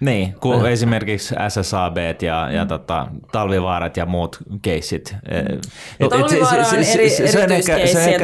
[0.00, 2.68] Niin, kun esimerkiksi SSAB ja, ja mm.
[2.68, 5.16] tota, talvivaarat ja muut keissit.
[5.98, 8.18] No, Talvivaara on eri, se, se, se, se, se, se,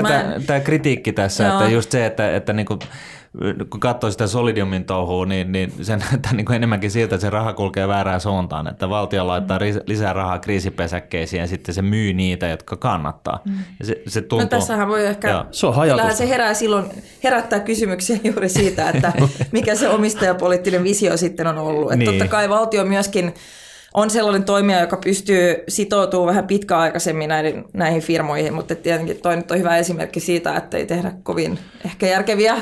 [0.46, 1.58] tämä kritiikki tässä, Joo.
[1.58, 2.78] että just se, että, että niinku,
[3.70, 7.30] kun katsoo sitä Solidiumin touhua, niin, niin se näyttää niin kuin enemmänkin siltä, että se
[7.30, 9.80] raha kulkee väärään suuntaan, että valtio laittaa mm.
[9.86, 13.40] lisää rahaa kriisipesäkkeisiin ja sitten se myy niitä, jotka kannattaa.
[13.44, 13.58] Mm.
[13.80, 16.18] Ja se, se tuntuu, no tässähän voi ehkä, se on hajautus.
[16.18, 16.86] se herää silloin,
[17.24, 19.12] herättää kysymyksiä juuri siitä, että
[19.52, 21.92] mikä se omistajapoliittinen visio sitten on ollut.
[21.92, 22.10] Että niin.
[22.10, 23.34] Totta kai valtio myöskin
[23.94, 29.50] on sellainen toimija, joka pystyy sitoutumaan vähän pitkäaikaisemmin näihin, näihin firmoihin, mutta tietenkin toi nyt
[29.50, 32.56] on hyvä esimerkki siitä, että ei tehdä kovin ehkä järkeviä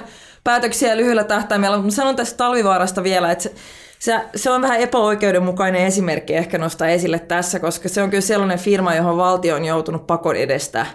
[0.49, 1.77] päätöksiä lyhyellä tähtäimellä.
[1.77, 3.55] Mutta sanon tästä talvivaarasta vielä, että se,
[3.99, 8.59] se, se on vähän epäoikeudenmukainen esimerkki ehkä nostaa esille tässä, koska se on kyllä sellainen
[8.59, 10.87] firma, johon valtio on joutunut pakon edestä.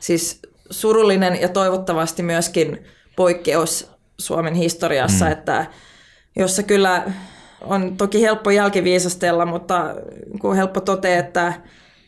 [0.00, 2.84] Siis surullinen ja toivottavasti myöskin
[3.16, 5.32] poikkeus Suomen historiassa, mm.
[5.32, 5.66] että
[6.36, 7.02] jossa kyllä
[7.60, 9.94] on toki helppo jälkiviisastella, mutta
[10.40, 11.52] kun helppo totea, että,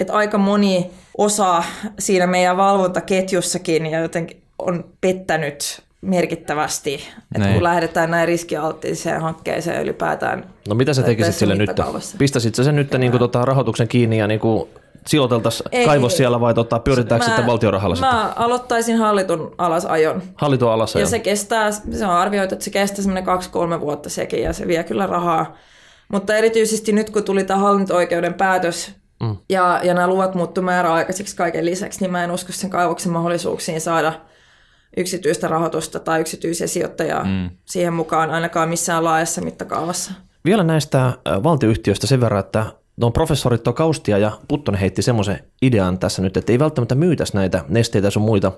[0.01, 1.63] että aika moni osa
[1.99, 7.55] siinä meidän valvontaketjussakin ja jotenkin on pettänyt merkittävästi, että Näin.
[7.55, 10.45] kun lähdetään näin riskialttiiseen hankkeeseen ylipäätään.
[10.69, 11.71] No mitä sä tekisit sille nyt?
[12.19, 14.69] Pistäisit sä sen nyt niin kuin, tota, rahoituksen kiinni ja niin kuin
[15.07, 18.43] sijoiteltaisiin kaivos siellä vai tota, pyörittääkö sitten valtiorahalla Mä sitten?
[18.43, 20.23] aloittaisin hallitun alasajon.
[20.35, 21.07] Hallitun alasajon.
[21.07, 24.67] Ja se kestää, se on arvioitu, että se kestää semmoinen kaksi-kolme vuotta sekin ja se
[24.67, 25.57] vie kyllä rahaa.
[26.13, 29.37] Mutta erityisesti nyt kun tuli tämä hallinto-oikeuden päätös mm.
[29.49, 33.81] ja, ja nämä luvat muuttu määräaikaisiksi kaiken lisäksi, niin mä en usko sen kaivoksen mahdollisuuksiin
[33.81, 34.13] saada
[34.97, 37.51] yksityistä rahoitusta tai yksityisiä sijoittajia mm.
[37.65, 40.13] siihen mukaan ainakaan missään laajassa mittakaavassa.
[40.45, 42.67] Vielä näistä valtioyhtiöistä sen verran, että
[43.01, 47.65] Tuon professorit Kaustia ja Puttonen heitti semmoisen idean tässä nyt, että ei välttämättä myytäisi näitä
[47.69, 48.53] nesteitä sun muita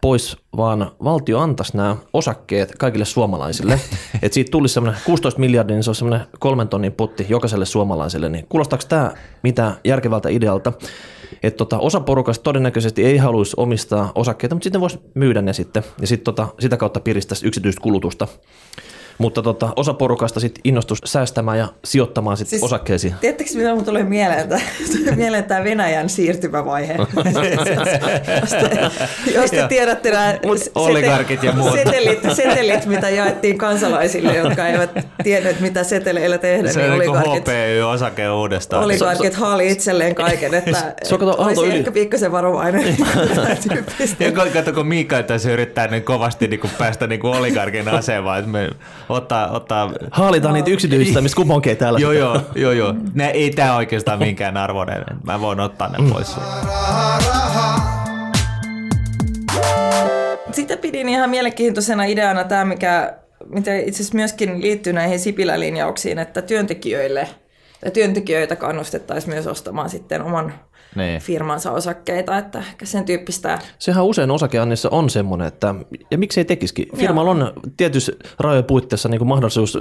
[0.00, 3.80] pois, vaan valtio antaisi nämä osakkeet kaikille suomalaisille.
[4.22, 8.28] että siitä tulisi semmoinen 16 miljardia, niin se on semmoinen kolmen tonnin potti jokaiselle suomalaiselle.
[8.28, 10.72] Niin kuulostaako tämä mitä järkevältä idealta?
[11.42, 15.82] Että tota, osa porukasta todennäköisesti ei haluaisi omistaa osakkeita, mutta sitten voisi myydä ne sitten
[16.00, 18.28] ja sit tota, sitä kautta piristäisi yksityistä kulutusta.
[19.18, 23.14] Mutta tota, osa porukasta sitten innostus säästämään ja sijoittamaan sitten siis, osakkeisiin.
[23.20, 24.48] Tiedättekö, mitä mun tulee mieleen,
[25.16, 26.96] mieleen tämä Venäjän siirtymävaihe?
[28.40, 28.90] jos te,
[29.34, 30.34] jos te tiedätte nämä
[30.74, 31.72] oligarkit ja muut.
[31.72, 34.90] Setelit, setelit, mitä jaettiin kansalaisille, jotka eivät
[35.22, 36.72] tienneet, mitä seteleillä tehdä.
[36.72, 38.84] Se niin on niin HPY-osake uudestaan.
[38.84, 41.78] Oligarkit haali itselleen kaiken, että se on, kato, olisi yli.
[41.78, 42.96] ehkä pikkasen varovainen.
[44.20, 48.70] ja kato, kun Miika tässä yrittää niin kovasti niin päästä niin oligarkin asemaan, että me
[49.08, 49.50] ottaa...
[49.50, 49.90] ottaa...
[50.10, 51.98] Haalitaan niitä yksityistämiskuponkeja täällä.
[51.98, 52.94] joo, joo, joo, joo.
[53.14, 55.04] Ne, ei tämä oikeastaan minkään arvoinen.
[55.24, 56.10] Mä voin ottaa ne mm.
[56.10, 56.36] pois.
[60.52, 63.14] Sitten pidin ihan mielenkiintoisena ideana tämä, mikä,
[63.48, 67.28] mitä itse asiassa myöskin liittyy näihin Sipilä-linjauksiin, että työntekijöille
[67.84, 70.54] ja työntekijöitä kannustettaisiin myös ostamaan sitten oman
[70.94, 71.20] niin.
[71.20, 73.58] firmansa osakkeita, että ehkä sen tyyppistä.
[73.78, 75.74] Sehän usein osakeannissa on semmoinen, että
[76.10, 76.88] ja miksei tekisikin.
[76.96, 79.78] Firmalla on tietyssä rajojen puitteissa niin kuin mahdollisuus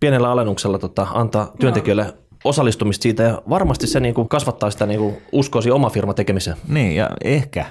[0.00, 2.12] pienellä alennuksella tota, antaa työntekijöille no
[2.44, 6.56] osallistumista siitä ja varmasti se niin kuin kasvattaa sitä niin kuin uskoisi oma firma tekemiseen.
[6.68, 7.66] Niin ja ehkä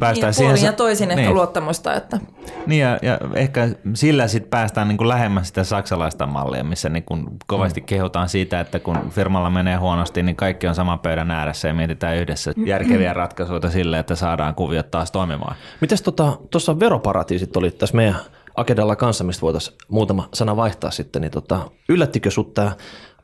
[0.00, 0.66] päästään niin, siihen.
[0.66, 1.18] ja toisin niin.
[1.18, 1.94] ehkä luottamusta.
[1.94, 2.18] Että.
[2.66, 7.04] Niin ja, ja ehkä sillä sitten päästään niin kuin lähemmäs sitä saksalaista mallia, missä niin
[7.04, 7.86] kuin kovasti mm.
[7.86, 12.16] kehotaan siitä, että kun firmalla menee huonosti, niin kaikki on saman pöydän ääressä ja mietitään
[12.16, 15.56] yhdessä järkeviä ratkaisuja sille, että saadaan kuviot taas toimimaan.
[15.80, 18.16] Mites tuossa tota, veroparatiisit oli tässä meidän
[18.58, 22.72] agendalla kanssa, mistä voitaisiin muutama sana vaihtaa sitten, niin tota, yllättikö sut tämä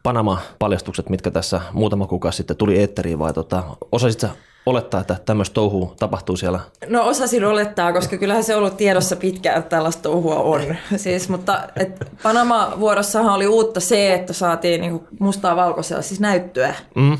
[0.04, 3.62] Panama-paljastukset, mitkä tässä muutama kuukausi sitten tuli eetteriin, vai tota,
[3.92, 4.24] osasit
[4.66, 6.60] olettaa, että tämmöistä touhua tapahtuu siellä?
[6.88, 10.76] No osasin olettaa, koska kyllähän se on ollut tiedossa pitkään, että tällaista touhua on.
[10.96, 16.74] Siis, mutta et Panama-vuorossahan oli uutta se, että saatiin niinku mustaa valkoisella siis näyttöä.
[16.94, 17.18] Mm.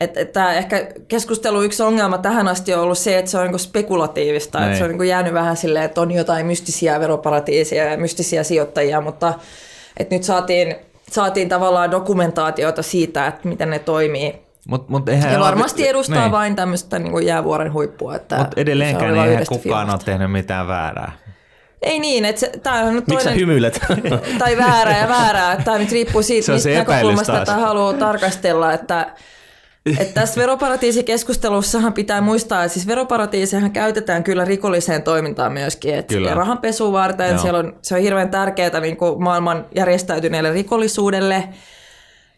[0.00, 3.58] Että et ehkä keskustelu yksi ongelma tähän asti on ollut se, että se on niinku
[3.58, 8.42] spekulatiivista, että se on niinku jäänyt vähän silleen, että on jotain mystisiä veroparatiisia ja mystisiä
[8.42, 9.34] sijoittajia, mutta
[9.96, 10.76] et nyt saatiin
[11.10, 14.48] saatiin tavallaan dokumentaatiota siitä, että miten ne toimii.
[14.68, 16.32] Mut, mut eihän ja varmasti ole, edustaa niin.
[16.32, 18.12] vain tämmöistä niin jäävuoren huippua.
[18.12, 21.12] Mutta edelleenkään ei eihän kukaan ole tehnyt mitään väärää.
[21.82, 23.36] Ei niin, että se, tämä on Miksi toinen...
[23.40, 23.80] hymyilet?
[24.38, 25.62] tai väärää ja väärää.
[25.64, 28.72] Tämä nyt riippuu siitä, mistä näkökulmasta tätä haluaa tarkastella.
[28.72, 29.06] Että
[29.98, 35.94] että tässä veroparatiisikeskustelussahan pitää muistaa, että siis veroparatiisehan käytetään kyllä rikolliseen toimintaan myöskin.
[35.94, 36.34] Että kyllä.
[36.34, 41.48] rahanpesuun varten siellä on, se on hirveän tärkeää niin kuin maailman järjestäytyneelle rikollisuudelle.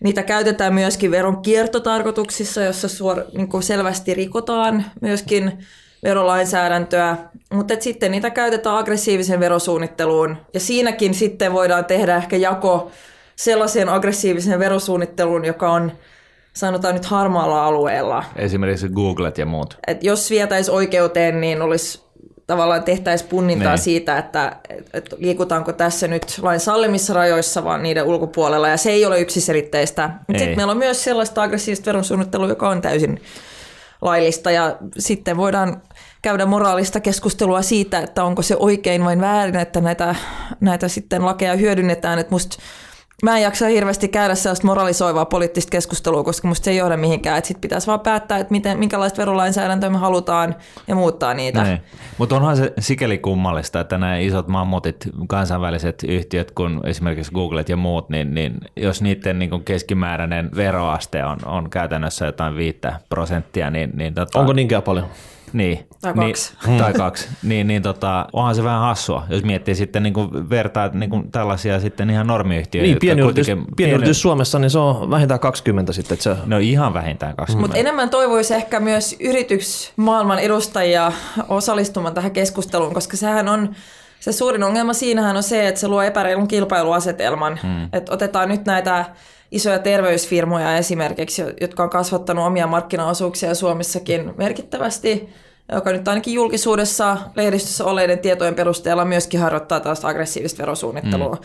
[0.00, 5.58] Niitä käytetään myöskin veron kiertotarkoituksissa, jossa suor, niin kuin selvästi rikotaan myöskin
[6.04, 7.16] verolainsäädäntöä,
[7.52, 12.90] mutta sitten niitä käytetään aggressiivisen verosuunnitteluun ja siinäkin sitten voidaan tehdä ehkä jako
[13.36, 15.92] sellaiseen aggressiiviseen verosuunnitteluun, joka on–
[16.52, 18.24] sanotaan nyt harmaalla alueella.
[18.36, 19.78] Esimerkiksi Googlet ja muut.
[19.86, 22.02] Et jos vietäisi oikeuteen, niin olisi
[22.46, 23.82] tavallaan tehtäisiin punnintaa Niin.
[23.82, 24.56] siitä, että,
[24.92, 30.10] että liikutaanko tässä nyt lain sallimissa rajoissa, vaan niiden ulkopuolella, ja se ei ole yksiselitteistä.
[30.28, 30.38] Ei.
[30.38, 33.22] Sitten meillä on myös sellaista aggressiivista veronsuunnittelua, joka on täysin
[34.02, 35.82] laillista, ja sitten voidaan
[36.22, 40.14] käydä moraalista keskustelua siitä, että onko se oikein vai väärin, että näitä,
[40.60, 42.56] näitä sitten lakeja hyödynnetään, että musta
[43.22, 47.38] Mä en jaksa hirveästi käydä sellaista moralisoivaa poliittista keskustelua, koska musta se ei johda mihinkään.
[47.38, 50.54] Että sit pitäisi vaan päättää, että miten, minkälaista verolainsäädäntöä me halutaan
[50.88, 51.62] ja muuttaa niitä.
[51.62, 51.80] Niin.
[52.18, 57.76] Mutta onhan se sikäli kummallista, että nämä isot mammutit, kansainväliset yhtiöt, kun esimerkiksi Googlet ja
[57.76, 63.70] muut, niin, niin jos niiden niin kuin keskimääräinen veroaste on, on käytännössä jotain viittä prosenttia,
[63.70, 65.06] niin, niin tota, Onko niinkään paljon?
[65.52, 65.86] Niin.
[66.00, 66.54] Tai niin, kaksi.
[66.78, 67.28] tai kaksi.
[67.42, 71.30] Niin, niin tota, onhan se vähän hassua, jos miettii sitten niin kuin vertaa niin kuin
[71.32, 72.86] tällaisia sitten ihan normiyhtiöitä.
[72.86, 76.14] Niin, pieni yritys, kuitenkin- pieni yritys Suomessa, niin se on vähintään 20 sitten.
[76.14, 77.62] Että se, No ihan vähintään 20.
[77.66, 81.12] Mutta enemmän toivoisi ehkä myös yritysmaailman edustajia
[81.48, 83.74] osallistumaan tähän keskusteluun, koska sehän on,
[84.20, 87.58] se suurin ongelma siinähän on se, että se luo epäreilun kilpailuasetelman.
[87.62, 87.88] Hmm.
[87.92, 89.04] Että otetaan nyt näitä
[89.52, 95.28] isoja terveysfirmoja esimerkiksi, jotka on kasvattanut omia markkinaosuuksia Suomessakin merkittävästi,
[95.72, 101.34] joka nyt ainakin julkisuudessa lehdistössä oleiden tietojen perusteella myöskin harjoittaa tällaista aggressiivista verosuunnittelua.
[101.34, 101.42] Mm.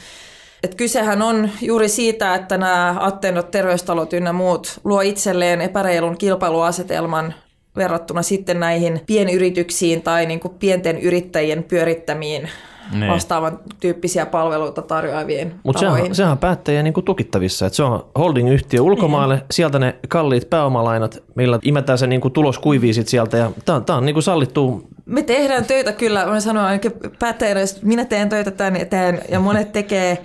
[0.64, 7.34] Et kysehän on juuri siitä, että nämä Attendot, terveystalot ynnä muut luo itselleen epäreilun kilpailuasetelman
[7.76, 12.50] verrattuna sitten näihin pienyrityksiin tai niin kuin pienten yrittäjien pyörittämiin
[12.92, 13.12] Niin.
[13.12, 18.06] vastaavan tyyppisiä palveluita tarjoaviin Mutta sehän, sehän on päättäjien niin kuin tukittavissa, että se on
[18.18, 19.46] holding-yhtiö ulkomaille, Niin.
[19.52, 23.76] sieltä ne kalliit pääomalainat, millä imetään se niin kuin tulos kuivii sit sieltä ja tämä
[23.76, 27.82] on, tää on niin kuin sallittu Me tehdään töitä kyllä, mä sanon ainakin päättäjänä, jos
[27.82, 30.18] minä teen töitä tämän eteen ja monet tekee.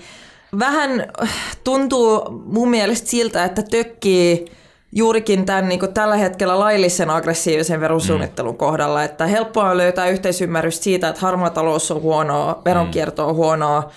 [0.59, 4.44] Vähän äh, tuntuu mun mielestä siltä, että tökkii
[4.92, 8.59] juurikin tämän niin kuin tällä hetkellä laillisen aggressiivisen verosuunnittelun mm.
[8.59, 13.90] kohdalla, että helppoa on löytää yhteisymmärrys siitä, että harmaa talous on huonoa, veronkierto on huonoa,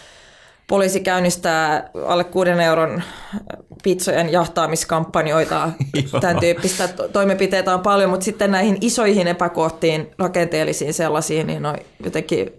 [0.68, 3.04] poliisi käynnistää alle kuuden euron
[3.84, 5.70] pizzojen jahtaamiskampanjoita,
[6.22, 11.78] tämän tyyppistä to- toimenpiteitä on paljon, mutta sitten näihin isoihin epäkohtiin, rakenteellisiin sellaisiin, niin on
[12.04, 12.54] jotenkin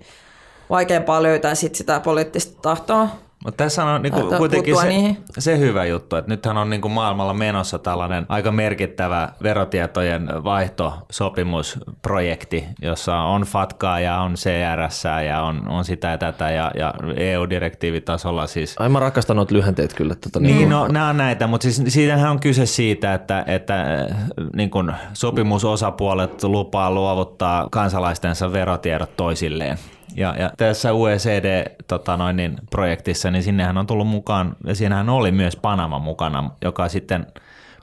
[0.70, 3.08] vaikeampaa löytää sit sitä poliittista tahtoa.
[3.44, 5.18] Mutta tässä on niinku kuitenkin se, niihin.
[5.38, 13.16] se hyvä juttu, että nythän on niinku maailmalla menossa tällainen aika merkittävä verotietojen vaihtosopimusprojekti, jossa
[13.16, 18.74] on FATKaa ja on CRS ja on, on sitä ja tätä ja, ja EU-direktiivitasolla siis
[18.78, 20.14] Ai mä rakastan noita lyhenteet kyllä.
[20.14, 24.08] Tota, niin, niin, no nämä on näitä, mutta siis siitähän on kyse siitä, että, että
[24.56, 29.78] niin kun sopimusosapuolet lupaa luovuttaa kansalaistensa verotiedot toisilleen.
[30.14, 35.08] Ja, ja tässä OECD-projektissa, tota noin, niin, projektissa, niin sinnehän on tullut mukaan, ja siinähän
[35.08, 37.26] oli myös Panama mukana, joka sitten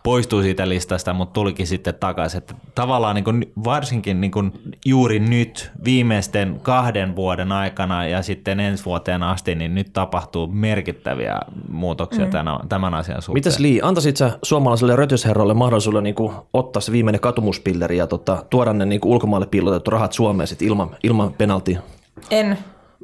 [0.04, 2.38] poistui siitä listasta, mutta tulikin sitten takaisin.
[2.38, 4.52] Että tavallaan niin kuin, varsinkin niin kuin
[4.86, 11.40] juuri nyt viimeisten kahden vuoden aikana ja sitten ensi vuoteen asti, niin nyt tapahtuu merkittäviä
[11.70, 12.32] muutoksia mm.
[12.32, 13.34] tämän, tämän asian suhteen.
[13.38, 18.46] Mitäs Li, antaisit sä suomalaiselle rötysherrolle mahdollisuuden niin kuin, ottaa se viimeinen katumuspilleri ja tota,
[18.50, 21.82] tuoda ne niin kuin, ulkomaille piilotettu rahat Suomeen sit ilman, ilman penaltia?
[22.32, 22.58] En.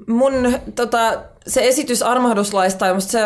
[0.07, 3.19] Mun tota, se esitys armahduslaista, musta se,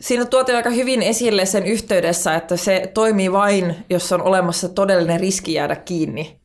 [0.00, 5.20] siinä tuotiin aika hyvin esille sen yhteydessä, että se toimii vain, jos on olemassa todellinen
[5.20, 6.40] riski jäädä kiinni.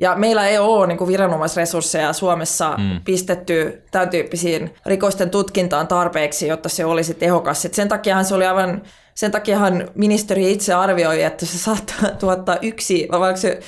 [0.00, 3.00] Ja meillä ei ole niin kuin viranomaisresursseja Suomessa mm.
[3.04, 7.64] pistetty tämän tyyppisiin rikosten tutkintaan tarpeeksi, jotta se olisi tehokas.
[7.64, 8.82] Et sen takiahan se oli aivan
[9.14, 13.60] sen takiahan ministeri itse arvioi, että se saattaa tuottaa yksi, vai oliko se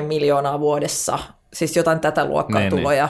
[0.00, 1.18] miljoonaa vuodessa,
[1.54, 2.80] siis jotain tätä luokkaa Niin, niin.
[2.82, 3.08] tuloja.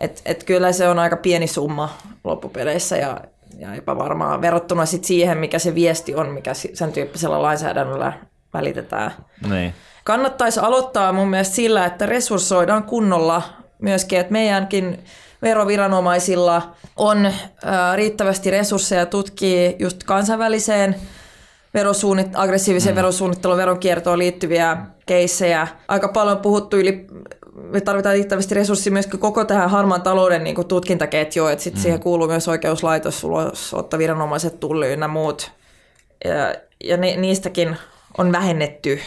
[0.00, 3.20] Et, et kyllä se on aika pieni summa loppupeleissä ja,
[3.58, 8.12] ja epävarmaa verrattuna sit siihen, mikä se viesti on, mikä sen tyyppisellä lainsäädännöllä
[8.54, 9.10] välitetään.
[9.50, 9.74] Niin.
[10.04, 13.42] Kannattaisi aloittaa mun mielestä sillä, että resurssoidaan kunnolla
[13.82, 15.04] myöskin, että meidänkin
[15.42, 17.34] veroviranomaisilla on äh,
[17.94, 20.96] riittävästi resursseja tutkii just kansainväliseen
[21.74, 22.96] verosuunnit- aggressiiviseen mm.
[22.96, 24.76] verosuunnitteluun, veronkiertoon liittyviä
[25.06, 25.68] keissejä.
[25.88, 27.06] Aika paljon on puhuttu yli
[27.62, 31.82] me tarvitaan riittävästi resursseja myöskin koko tähän harmaan talouden niin tutkintaketjuun, että sitten mm.
[31.82, 35.50] siihen kuuluu myös oikeuslaitos, ulosottaviranomaiset, tulli ynnä muut.
[36.24, 37.76] Ja, ja ni, niistäkin
[38.18, 39.00] on vähennetty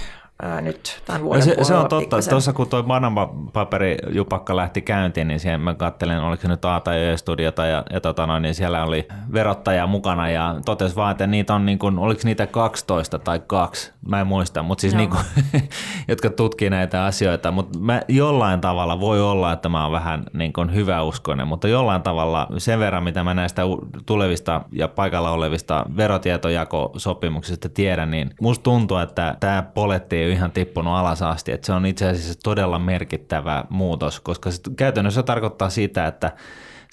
[0.44, 2.00] ää, nyt tämän vuoden se, se on totta.
[2.00, 2.32] pikkasen.
[2.32, 6.80] Tuossa kun tuo Panama-paperi jupakka lähti käyntiin, niin siihen mä kattelin, oliko se nyt A
[6.80, 11.28] tai Ö-studiota, ja, ja tota noin, niin siellä oli verottaja mukana, ja totesi vaan, että
[11.28, 14.98] niitä on niin kuin, oliko niitä 12 tai kaksi, mä en muista, mutta siis Joo.
[14.98, 15.24] niin kuin,
[16.08, 20.54] jotka tutkii näitä asioita, mutta mä jollain tavalla voi olla, että mä oon vähän niin
[20.54, 23.62] kuin hyväuskoinen, mutta jollain tavalla sen verran, mitä mä näistä
[24.06, 31.22] tulevista ja paikalla olevista verotietojakosopimuksista tiedän, niin musta tuntuu, että tämä polettiin ihan tippunut alas
[31.22, 31.52] asti.
[31.52, 36.32] Et se on itse asiassa todella merkittävä muutos, koska se käytännössä tarkoittaa sitä, että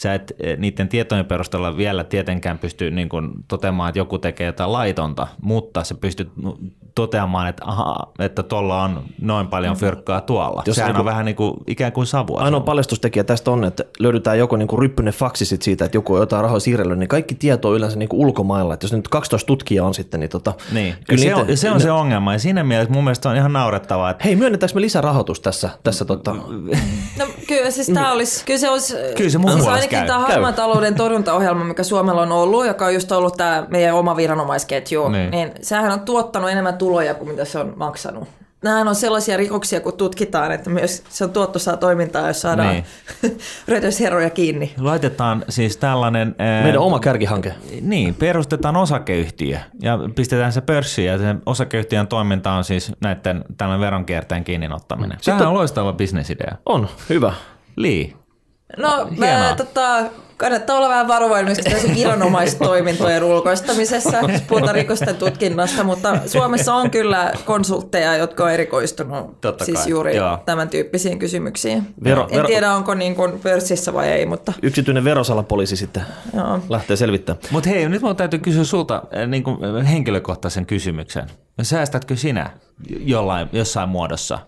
[0.02, 4.46] sä et eh, niiden tietojen perusteella vielä tietenkään pysty niin kuin toteamaan, että joku tekee
[4.46, 6.32] jotain laitonta, mutta se pystyt
[6.94, 10.62] toteamaan, että aha, että tuolla on noin paljon fyrkkaa tuolla.
[10.66, 12.40] Jos Sehän on, niin vähän niin kuin, ikään kuin savua.
[12.40, 16.42] Ainoa paljastustekijä tästä on, että löydetään joku niin kuin faksi siitä, että joku on jotain
[16.42, 18.74] rahoja siirrellyt, niin kaikki tieto on yleensä niin kuin ulkomailla.
[18.74, 20.54] Että jos nyt 12 tutkijaa on sitten, niin tota...
[20.72, 21.82] Niin, kyllä se, niitä, on, se on ne...
[21.82, 22.32] se ongelma.
[22.32, 24.10] Ja siinä mielessä mun mielestä on ihan naurettavaa.
[24.10, 24.24] Että...
[24.24, 25.70] Hei, myönnetäänkö me lisärahoitus tässä?
[25.82, 26.34] tässä tota...
[27.18, 30.06] No kyllä siis tämä olisi, kyllä se olisi, kyllä se mun siis käy.
[30.06, 34.16] tämä harmaan talouden torjuntaohjelma, mikä Suomella on ollut, joka on just ollut tämä meidän oma
[34.16, 35.30] viranomaisketju, niin.
[35.30, 38.28] niin sehän on tuottanut enemmän tuloja kuin mitä se on maksanut.
[38.62, 42.84] Nämä on sellaisia rikoksia, kun tutkitaan, että myös se on tuottosaa toimintaa, jos saadaan niin.
[43.68, 44.74] rötösherroja kiinni.
[44.78, 46.34] Laitetaan siis tällainen...
[46.62, 47.54] Meidän oma kärkihanke.
[47.80, 53.86] Niin, perustetaan osakeyhtiö ja pistetään se pörssiin ja sen osakeyhtiön toiminta on siis näiden tällainen
[53.86, 55.18] veronkierteen kiinni ottaminen.
[55.20, 56.56] Sehän on loistava bisnesidea.
[56.66, 57.32] On, hyvä.
[57.76, 58.19] Lii.
[58.76, 60.04] No, mä, tota,
[60.40, 67.32] kannattaa olla vähän varovainen myös viranomaistoimintojen ulkoistamisessa, jos puhutaan rikosten tutkinnasta, mutta Suomessa on kyllä
[67.44, 69.90] konsultteja, jotka on erikoistunut Totta siis kai.
[69.90, 70.38] juuri Joo.
[70.46, 71.94] tämän tyyppisiin kysymyksiin.
[72.04, 72.46] Vero, en vero...
[72.46, 74.52] tiedä, onko niin kuin pörssissä vai ei, mutta...
[74.62, 76.02] Yksityinen verosalapoliisi sitten
[76.36, 76.60] Joo.
[76.68, 77.42] lähtee selvittämään.
[77.50, 81.26] Mutta hei, nyt minun täytyy kysyä sulta eh, niin kuin henkilökohtaisen kysymyksen.
[81.62, 82.50] Säästätkö sinä
[82.88, 84.38] jollain, jossain muodossa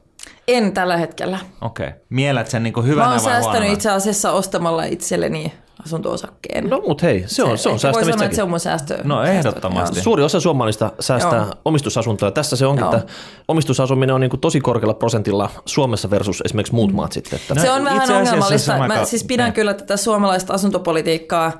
[0.49, 1.39] en tällä hetkellä.
[1.61, 1.89] Okei.
[1.89, 2.01] Okay.
[2.09, 5.53] Mielät sen niin hyvänä Mä oon säästänyt itse asiassa ostamalla itselleni
[5.85, 6.71] asunto-osakkeen.
[6.71, 8.07] No mut hei, se on, se, se on säästämistä.
[8.07, 8.99] Voi sanoa, että se on mun säästö.
[9.05, 9.87] No ehdottomasti.
[9.87, 10.03] Säästö.
[10.03, 11.55] Suuri osa suomalaista säästää Joo.
[11.65, 12.31] omistusasuntoja.
[12.31, 12.95] Tässä se onkin, Joo.
[12.95, 13.13] että
[13.49, 17.39] omistusasuminen on niin kuin tosi korkealla prosentilla Suomessa versus esimerkiksi muut maat sitten.
[17.39, 17.63] Että...
[17.63, 18.89] Se on no, vähän ongelmallista.
[18.89, 19.53] Mä siis pidän ne.
[19.53, 21.53] kyllä tätä suomalaista asuntopolitiikkaa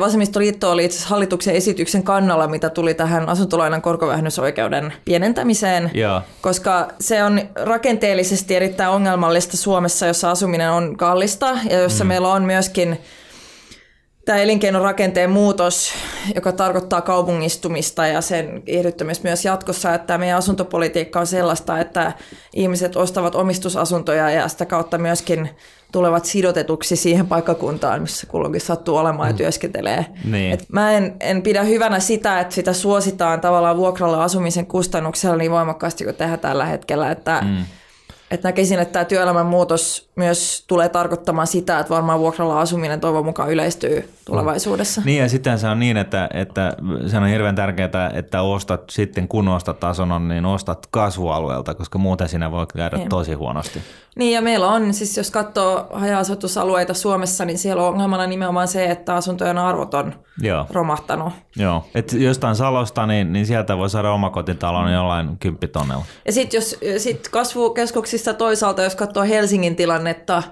[0.00, 6.22] Vasemmistoliitto oli itse asiassa hallituksen esityksen kannalla, mitä tuli tähän asuntolainan korkovähennysoikeuden pienentämiseen, ja.
[6.40, 12.08] koska se on rakenteellisesti erittäin ongelmallista Suomessa, jossa asuminen on kallista ja jossa mm.
[12.08, 12.98] meillä on myöskin
[14.28, 15.92] tämä elinkeinorakenteen muutos,
[16.34, 22.12] joka tarkoittaa kaupungistumista ja sen kiihdyttämistä myös jatkossa, että meidän asuntopolitiikka on sellaista, että
[22.54, 25.50] ihmiset ostavat omistusasuntoja ja sitä kautta myöskin
[25.92, 29.34] tulevat sidotetuksi siihen paikkakuntaan, missä kulloinkin sattuu olemaan mm.
[29.34, 30.06] ja työskentelee.
[30.24, 30.52] Niin.
[30.52, 35.50] Et mä en, en pidä hyvänä sitä, että sitä suositaan tavallaan vuokralla asumisen kustannuksella niin
[35.50, 37.64] voimakkaasti kuin tehdään tällä hetkellä, että mm
[38.30, 43.24] että näkisin, että tämä työelämän muutos myös tulee tarkoittamaan sitä, että varmaan vuokralla asuminen toivon
[43.24, 45.02] mukaan yleistyy tulevaisuudessa.
[45.04, 49.28] Niin ja sitten se on niin, että, että se on hirveän tärkeää, että ostat sitten
[49.28, 53.08] kun ostat asunnon, niin ostat kasvualueelta, koska muuten siinä voi käydä niin.
[53.08, 53.82] tosi huonosti.
[54.18, 58.84] Niin ja meillä on, siis jos katsoo haja-asutusalueita Suomessa, niin siellä on ongelmana nimenomaan se,
[58.84, 60.66] että asuntojen arvot on Joo.
[60.70, 61.32] romahtanut.
[61.56, 66.04] Joo, että jostain Salosta, niin, niin sieltä voi saada omakotitalon jollain kymppitonnella.
[66.26, 70.42] Ja sitten jos sit kasvukeskuksista toisaalta, jos katsoo Helsingin tilannetta,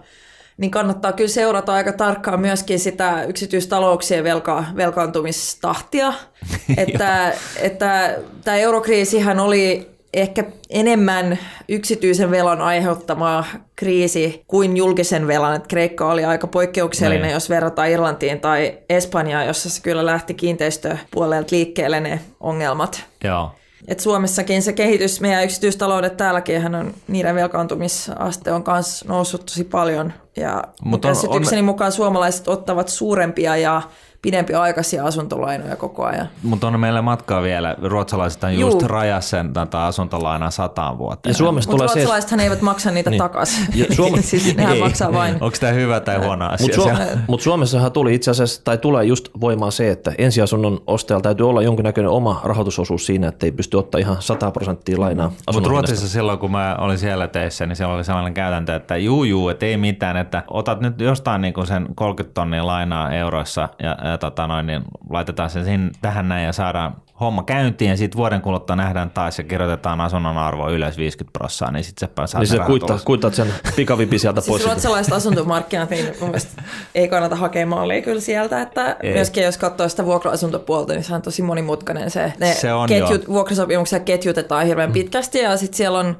[0.56, 6.12] niin kannattaa kyllä seurata aika tarkkaan myöskin sitä yksityistalouksien velka, velkaantumistahtia.
[6.76, 13.44] että, että tämä eurokriisihän oli ehkä enemmän yksityisen velan aiheuttama
[13.76, 15.56] kriisi kuin julkisen velan.
[15.56, 17.34] Että Kreikka oli aika poikkeuksellinen, Näin.
[17.34, 23.04] jos verrataan Irlantiin tai Espanjaan, jossa se kyllä lähti kiinteistöpuolelta liikkeelle ne ongelmat.
[23.24, 23.50] Joo.
[23.88, 30.12] Et Suomessakin se kehitys, meidän yksityistaloudet täälläkin, on, niiden velkaantumisaste on myös noussut tosi paljon.
[30.36, 31.64] Ja Mutta käsitykseni on...
[31.64, 33.82] mukaan suomalaiset ottavat suurempia ja
[34.26, 36.28] pidempiaikaisia asuntolainoja koko ajan.
[36.42, 37.76] Mutta on meillä matkaa vielä.
[37.82, 41.30] Ruotsalaiset on just rajassa sen tätä asuntolainaa sataan vuoteen.
[41.30, 42.44] Ja Suomessa Mutta ruotsalaisethan se...
[42.44, 43.18] eivät maksa niitä niin.
[43.18, 43.66] takaisin.
[43.96, 44.12] Suom...
[44.22, 45.34] siis nehän maksaa vain.
[45.34, 46.66] Onko tämä hyvä tai huono asia?
[46.66, 51.22] Mutta Suom- mut Suomessahan tuli itse asiassa, tai tulee just voimaan se, että ensiasunnon ostajalla
[51.22, 55.68] täytyy olla jonkinnäköinen oma rahoitusosuus siinä, että ei pysty ottaa ihan 100 prosenttia lainaa Mutta
[55.68, 59.48] Ruotsissa silloin, kun mä olin siellä teissä, niin siellä oli sellainen käytäntö, että juu, juu,
[59.48, 63.96] että ei mitään, että otat nyt jostain niin kuin sen 30 tonnia lainaa euroissa ja,
[64.16, 68.16] ja tota noin, niin laitetaan se sinne, tähän näin ja saadaan homma käyntiin ja sitten
[68.16, 72.40] vuoden kuluttua nähdään taas ja kirjoitetaan asunnon arvo ylös 50 prosenttia, niin sitten se saa
[72.40, 74.62] Niin se kuittaa, kuittaa sen pikavipi sieltä siis pois.
[74.62, 76.62] Siis ruotsalaiset asuntomarkkinat, niin mun mielestä
[76.94, 79.12] ei kannata hakea mallia kyllä sieltä, että ei.
[79.12, 82.32] myöskin jos katsoo sitä vuokra-asuntopuolta, niin se on tosi monimutkainen se.
[82.40, 84.94] Ne se on ketjut, vuokrasopimuksia ketjutetaan hirveän mm.
[84.94, 86.16] pitkästi ja sitten siellä on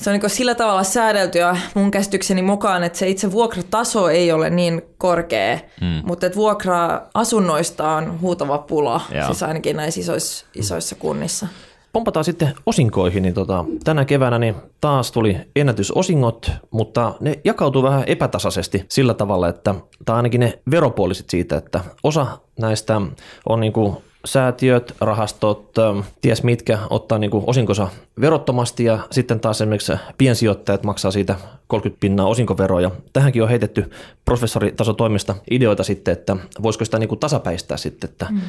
[0.00, 4.50] se on niin sillä tavalla säädeltyä mun käsitykseni mukaan, että se itse vuokrataso ei ole
[4.50, 6.02] niin korkea, mm.
[6.04, 9.26] mutta että vuokra-asunnoista on huutava pula, Joo.
[9.26, 11.46] siis ainakin näissä isoissa, isoissa kunnissa.
[11.92, 18.04] Pompataan sitten osinkoihin, niin tota, tänä keväänä niin taas tuli ennätysosingot, mutta ne jakautuu vähän
[18.06, 19.74] epätasaisesti sillä tavalla, että
[20.04, 22.26] tai ainakin ne veropuoliset siitä, että osa
[22.58, 23.00] näistä
[23.48, 27.88] on niin kuin säätiöt, rahastot, ähm, ties mitkä ottaa niin kuin osinkonsa
[28.20, 32.90] verottomasti ja sitten taas esimerkiksi piensijoittajat maksaa siitä 30 pinnaa osinkoveroja.
[33.12, 33.90] Tähänkin on heitetty
[34.24, 38.40] professoritasotoimista ideoita sitten, että voisiko sitä niin kuin tasapäistää sitten, että mm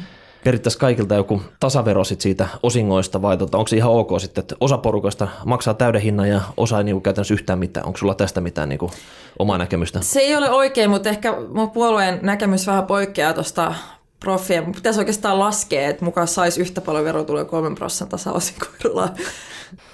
[0.44, 4.56] perittäisiin kaikilta joku tasavero sit siitä osingoista vai tota, onko se ihan ok sitten, että
[4.60, 7.86] osa porukoista maksaa täyden hinnan ja osa ei niinku käytännössä yhtään mitään.
[7.86, 8.90] Onko sulla tästä mitään niinku
[9.38, 10.00] omaa näkemystä?
[10.02, 13.74] Se ei ole oikein, mutta ehkä mun puolueen näkemys vähän poikkeaa tuosta
[14.22, 14.62] profia.
[14.62, 19.08] Pitäisi oikeastaan laskea, että mukaan saisi yhtä paljon verotuloja 3 prosentin tasaosinkoverolla.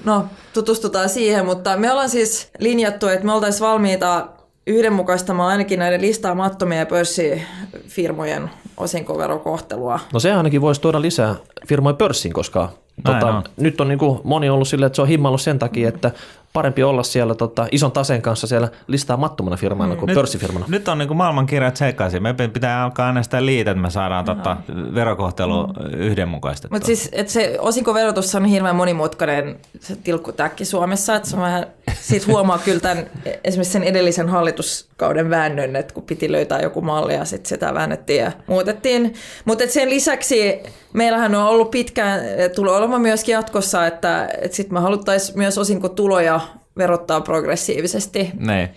[0.04, 4.26] No, tutustutaan siihen, mutta me ollaan siis linjattu, että me oltaisiin valmiita
[4.66, 10.00] yhdenmukaistamaan ainakin näiden listaamattomien pörssifirmojen osinkoverokohtelua.
[10.12, 11.34] No se ainakin voisi tuoda lisää
[11.66, 12.68] firmoja pörssiin, koska
[13.04, 16.10] tota, nyt on niin kuin moni ollut silleen, että se on himmallut sen takia, että
[16.58, 19.98] parempi olla siellä tota, ison taseen kanssa siellä listaamattomana firmana mm.
[19.98, 20.64] kuin nyt, pörssifirmana.
[20.68, 22.22] Nyt on niin kuin maailmankirjat sekaisin.
[22.22, 24.34] Me pitää alkaa äänestää liitä, että me saadaan no.
[24.34, 24.56] tota,
[24.94, 26.00] verokohtelu mm.
[26.00, 26.76] yhdenmukaistettua.
[26.76, 31.16] Mutta siis että se osinkoverotus on hirveän monimutkainen se tilkkutäkki Suomessa.
[31.16, 31.66] Että se on vähän,
[32.00, 33.06] siitä huomaa kyllä tämän,
[33.44, 38.24] esimerkiksi sen edellisen hallituskauden väännön, että kun piti löytää joku malli ja sitten sitä väännettiin
[38.24, 39.14] ja muutettiin.
[39.44, 40.58] Mutta sen lisäksi
[40.92, 42.20] meillähän on ollut pitkään,
[42.54, 46.40] tulee olemaan myöskin jatkossa, että, että sitten me haluttaisiin myös osinkotuloja
[46.78, 48.30] verottaa progressiivisesti.
[48.38, 48.70] Ne.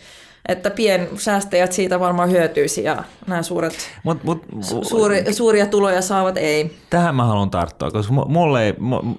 [0.47, 6.37] Että piensäästäjät siitä varmaan hyötyisi ja nämä suuret, mut, mut, su, suuri, suuria tuloja saavat
[6.37, 6.77] ei.
[6.89, 8.73] Tähän mä haluan tarttua, koska mulle ei,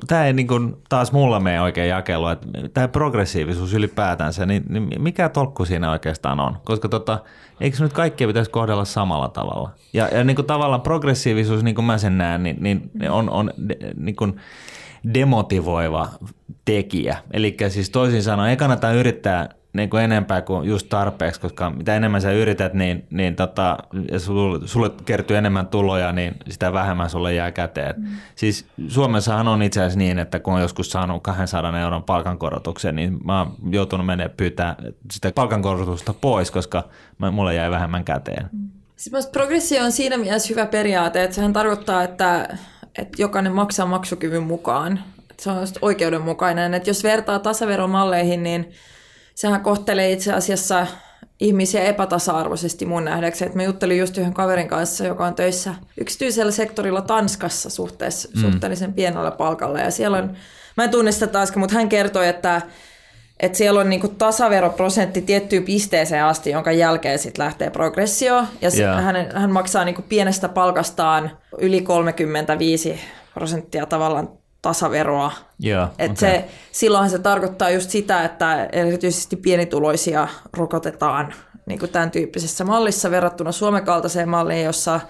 [0.07, 5.03] tämä ei niin kuin taas mulla mene oikein jakelu, että tämä progressiivisuus ylipäätänsä, niin, niin
[5.03, 6.57] mikä tolkku siinä oikeastaan on?
[6.65, 7.19] Koska tota,
[7.61, 9.71] eikö nyt kaikkia pitäisi kohdella samalla tavalla?
[9.93, 13.51] Ja, ja niin kuin tavallaan progressiivisuus, niin kuin mä sen näen, niin, niin on, on
[13.97, 14.41] niin kuin
[15.15, 16.09] demotivoiva
[16.65, 17.17] tekijä.
[17.33, 21.97] Eli siis toisin sanoen ei kannata yrittää niin kuin enempää kuin just tarpeeksi, koska mitä
[21.97, 23.79] enemmän sä yrität, niin, niin tota,
[24.19, 27.95] sulle, sulle kertyy enemmän tuloja, niin sitä vähemmän sulle jää käteen.
[27.99, 28.07] Mm.
[28.35, 33.19] Siis Suomessahan on itse asiassa niin, että kun on joskus saanut 200 euron palkankorotuksen, niin
[33.25, 34.77] mä oon joutunut menemään pyytää
[35.13, 36.89] sitä palkankorotusta pois, koska
[37.19, 38.49] mä, mulle jäi vähemmän käteen.
[38.53, 38.69] Mm.
[38.97, 42.57] Siis progressio on siinä mielessä hyvä periaate, että sehän tarkoittaa, että,
[42.99, 45.05] että jokainen maksaa maksukyvyn mukaan.
[45.31, 46.75] Että se on oikeudenmukainen.
[46.75, 48.73] Että jos vertaa tasaveromalleihin, niin
[49.35, 50.87] sehän kohtelee itse asiassa
[51.41, 53.49] ihmisiä epätasa-arvoisesti mun nähdäkseni.
[53.49, 58.41] Et mä juttelin just yhden kaverin kanssa, joka on töissä yksityisellä sektorilla Tanskassa suhteessa, mm.
[58.41, 59.79] suhteellisen pienellä palkalla.
[59.79, 60.37] Ja siellä on,
[60.77, 62.63] mä en tunnista taas, mutta hän kertoi, että,
[63.43, 68.45] että siellä on niinku tasaveroprosentti tiettyyn pisteeseen asti, jonka jälkeen sitten lähtee progressio.
[68.61, 69.05] Ja yeah.
[69.05, 73.01] hän, hän maksaa niinku pienestä palkastaan yli 35
[73.35, 74.29] prosenttia tavallaan
[74.63, 75.33] tasaveroa.
[75.65, 76.31] Yeah, Et okay.
[76.31, 81.35] se, silloinhan se tarkoittaa just sitä, että erityisesti pienituloisia rokotetaan
[81.67, 85.01] niin kuin tämän tyyppisessä mallissa verrattuna Suomen kaltaiseen malliin, jossa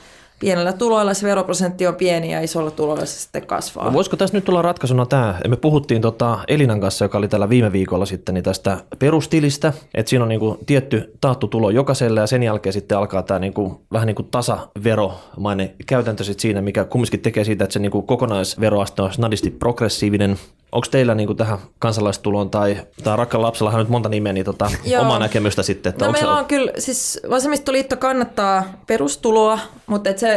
[0.42, 3.84] pienellä tuloilla se veroprosentti on pieni ja isolla tuloilla se sitten kasvaa.
[3.84, 5.34] No voisiko tässä nyt olla ratkaisuna tämä?
[5.48, 10.10] Me puhuttiin tota Elinan kanssa, joka oli täällä viime viikolla sitten, niin tästä perustilistä, että
[10.10, 14.06] siinä on niinku tietty taattu tulo jokaiselle ja sen jälkeen sitten alkaa tämä niinku, vähän
[14.06, 19.12] niin kuin tasaveromainen käytäntö sit siinä, mikä kumminkin tekee siitä, että se niinku kokonaisveroaste on
[19.12, 20.38] snadisti progressiivinen.
[20.72, 24.70] Onko teillä niinku tähän kansalaistuloon tai, tai rakkaan lapsellahan nyt monta nimeä, niin tota,
[25.00, 25.90] omaa näkemystä sitten?
[25.90, 26.38] Että no meillä se...
[26.40, 30.31] on kyllä, siis vasemmistoliitto kannattaa perustuloa, mutta et se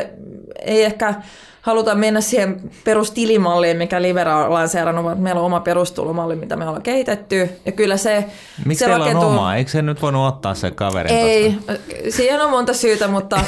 [0.66, 1.14] ei ehkä
[1.66, 6.82] haluta mennä siihen perustilimalliin, mikä Livera on lanseerannut, meillä on oma perustulomalli, mitä me ollaan
[6.82, 7.50] kehitetty.
[7.66, 8.26] Ja kyllä se,
[8.66, 9.24] Miksi se teillä rakentuu...
[9.24, 9.56] on oma?
[9.56, 11.74] Eikö se nyt voinut ottaa sen kaverin Ei, tosta?
[12.10, 13.41] siihen on monta syytä, mutta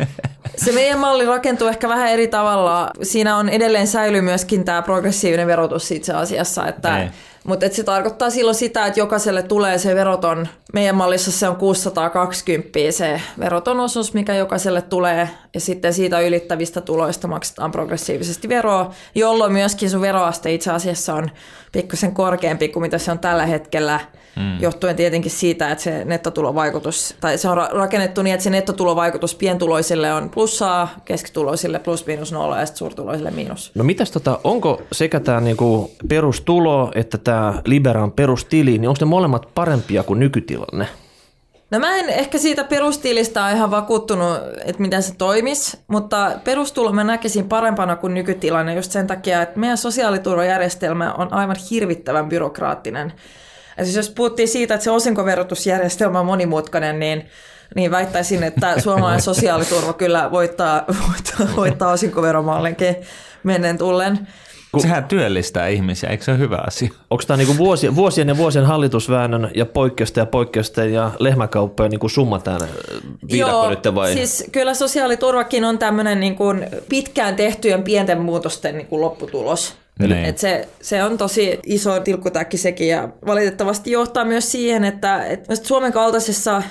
[0.64, 2.90] se meidän malli rakentuu ehkä vähän eri tavalla.
[3.02, 7.08] Siinä on edelleen säily myöskin tämä progressiivinen verotus itse asiassa, että Ei
[7.48, 12.78] mutta se tarkoittaa silloin sitä, että jokaiselle tulee se veroton, meidän mallissa se on 620
[12.90, 19.52] se veroton osuus, mikä jokaiselle tulee, ja sitten siitä ylittävistä tuloista maksetaan progressiivisesti veroa, jolloin
[19.52, 21.30] myöskin sun veroaste itse asiassa on
[21.72, 24.00] pikkusen korkeampi kuin mitä se on tällä hetkellä,
[24.36, 24.60] mm.
[24.60, 30.12] johtuen tietenkin siitä, että se nettotulovaikutus, tai se on rakennettu niin, että se nettotulovaikutus pientuloisille
[30.12, 33.72] on plussaa, keskituloisille plus miinus nolla ja sitten suurtuloisille miinus.
[33.74, 39.06] No mitäs tota, onko sekä tämä niinku perustulo että tämä Liberan perustili, niin onko ne
[39.06, 40.88] molemmat parempia kuin nykytilanne?
[41.70, 46.92] No mä en ehkä siitä perustiilistä ole ihan vakuuttunut, että miten se toimisi, mutta perustulo
[46.92, 53.12] mä näkisin parempana kuin nykytilanne just sen takia, että meidän sosiaaliturvajärjestelmä on aivan hirvittävän byrokraattinen.
[53.78, 57.28] Ja siis jos puhuttiin siitä, että se osinkoverotusjärjestelmä on monimutkainen, niin,
[57.74, 62.96] niin väittäisin, että suomalainen sosiaaliturva kyllä voittaa, voittaa, voittaa osinkoveromallinkin
[63.42, 64.28] mennen tullen.
[64.72, 64.82] Kun...
[64.82, 66.90] Sehän työllistää ihmisiä, eikö se ole hyvä asia?
[67.10, 72.08] Onko tämä niinku vuosien, vuosien ja vuosien hallitusväännön ja poikkeusten ja poikkeusten ja lehmäkauppojen niinku
[72.08, 72.58] summa tämä
[73.32, 74.12] viidakko Joo, nyt vai?
[74.12, 76.44] siis kyllä sosiaaliturvakin on tämmöinen niinku
[76.88, 79.74] pitkään tehtyjen pienten muutosten niinku lopputulos.
[79.98, 80.12] Niin.
[80.12, 85.56] Et se, se on tosi iso tilkkutäkki sekin ja valitettavasti johtaa myös siihen, että, että
[85.56, 86.62] Suomen kaltaisessa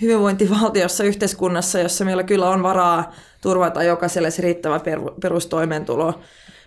[0.00, 4.80] hyvinvointivaltiossa, yhteiskunnassa, jossa meillä kyllä on varaa turvata jokaiselle se riittävä
[5.22, 6.20] perustoimeentulo,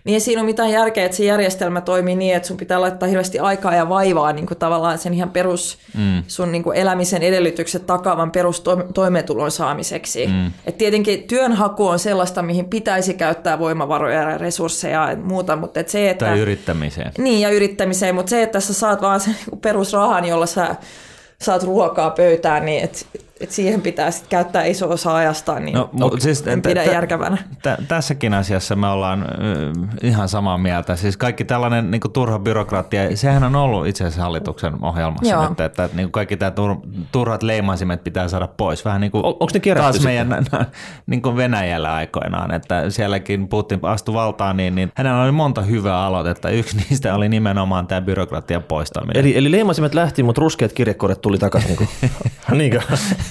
[0.04, 3.08] niin ei siinä ole mitään järkeä, että se järjestelmä toimii niin, että sun pitää laittaa
[3.08, 6.22] hirveästi aikaa ja vaivaa niin kuin tavallaan sen ihan perus, mm.
[6.28, 10.26] sun niin kuin elämisen edellytykset takaavan perustoimeentulon saamiseksi.
[10.26, 10.52] Mm.
[10.66, 15.88] Et tietenkin työnhaku on sellaista, mihin pitäisi käyttää voimavaroja ja resursseja ja muuta, mutta et
[15.88, 16.26] se, että...
[16.26, 17.12] Tai yrittämiseen.
[17.18, 20.76] Niin, ja yrittämiseen, mutta se, että sä saat vaan sen niin perusrahan, jolla sä
[21.42, 23.06] saat ruokaa pöytään, niin et
[23.40, 26.92] et siihen pitää sit käyttää iso osa ajasta, niin no, mutta siis, en pidä t-
[26.92, 27.36] järkevänä.
[27.62, 30.96] T- tässäkin asiassa me ollaan äh, ihan samaa mieltä.
[30.96, 35.48] Siis kaikki tällainen niin turha byrokratia, sehän on ollut itse asiassa hallituksen ohjelmassa Joo.
[35.48, 38.84] nyt, että, että niin kaikki tämä tur- turhat leimaisimet pitää saada pois.
[38.84, 40.46] Vähän niin kuin Onko ne taas meidän
[41.06, 46.04] niin kuin Venäjällä aikoinaan, että sielläkin Putin astui valtaan, niin, niin hänellä oli monta hyvää
[46.04, 46.50] aloitetta.
[46.50, 49.20] Yksi niistä oli nimenomaan tämä byrokratian poistaminen.
[49.20, 51.76] Eli, eli leimasimet lähti, mutta ruskeat kirjekuoret tuli takaisin.
[52.00, 52.10] Niin.
[52.58, 52.80] Niinkö?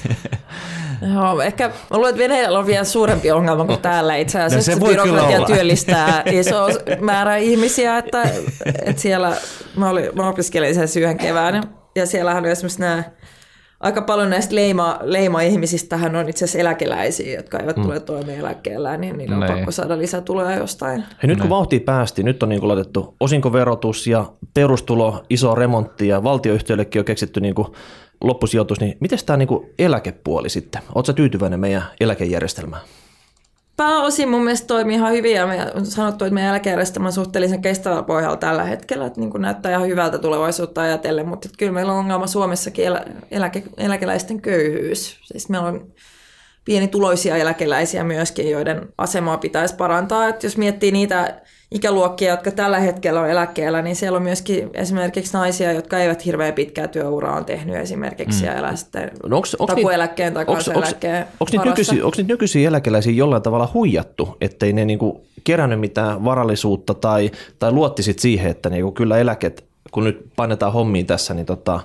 [1.13, 4.71] Joo, ehkä mä luulen, että Venäjällä on vielä suurempi ongelma kuin täällä itse no asiassa.
[4.71, 6.67] No, se byrokratia työllistää iso
[7.01, 8.23] määrä ihmisiä, että,
[8.85, 9.37] että siellä,
[9.77, 11.63] mä, olin, mä opiskelin sen syön kevään
[11.95, 13.03] ja siellähän on esimerkiksi nämä
[13.83, 17.83] aika paljon näistä leima, leima-ihmisistähän on itse asiassa eläkeläisiä, jotka eivät mm.
[17.83, 19.49] tule toimeen eläkkeellä, niin niillä on Nei.
[19.49, 21.03] pakko saada lisätuloja jostain.
[21.23, 26.23] Hei, nyt kun vauhtiin päästiin, nyt on niin laitettu osinkoverotus ja perustulo, iso remontti ja
[26.23, 27.67] valtioyhtiöillekin on keksitty niin kuin
[28.23, 30.81] loppusijoitus, niin miten tämä niinku eläkepuoli sitten?
[30.95, 32.81] Oletko tyytyväinen meidän eläkejärjestelmään?
[33.77, 37.61] Pääosin mun mielestä toimii ihan hyvin ja me on sanottu, että meidän eläkejärjestelmä on suhteellisen
[37.61, 41.93] kestävällä pohjalla tällä hetkellä, että niin kuin näyttää ihan hyvältä tulevaisuutta ajatellen, mutta kyllä meillä
[41.93, 45.19] on ongelma Suomessakin elä, eläke, eläkeläisten köyhyys.
[45.23, 45.93] Siis meillä on
[46.65, 50.27] pienituloisia eläkeläisiä myöskin, joiden asemaa pitäisi parantaa.
[50.27, 51.41] Että jos miettii niitä
[51.73, 56.53] ikäluokkia, jotka tällä hetkellä on eläkkeellä, niin siellä on myöskin esimerkiksi naisia, jotka eivät hirveän
[56.53, 58.45] pitkää työuraa on tehnyt esimerkiksi mm.
[58.45, 63.41] ja elää sitten no onks, onks takueläkkeen tai kansaneläkkeen Onko niitä nykyisiä, nykyisiä eläkeläisiä jollain
[63.41, 68.91] tavalla huijattu, ettei ne niinku kerännyt mitään varallisuutta tai, tai luotti sit siihen, että niinku
[68.91, 71.79] kyllä eläket, kun nyt painetaan hommiin tässä, niin tota,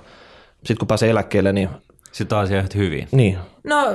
[0.57, 1.69] sitten kun pääsee eläkkeelle, niin...
[2.11, 3.07] Sitten asiat hyvin.
[3.11, 3.37] Niin.
[3.63, 3.85] No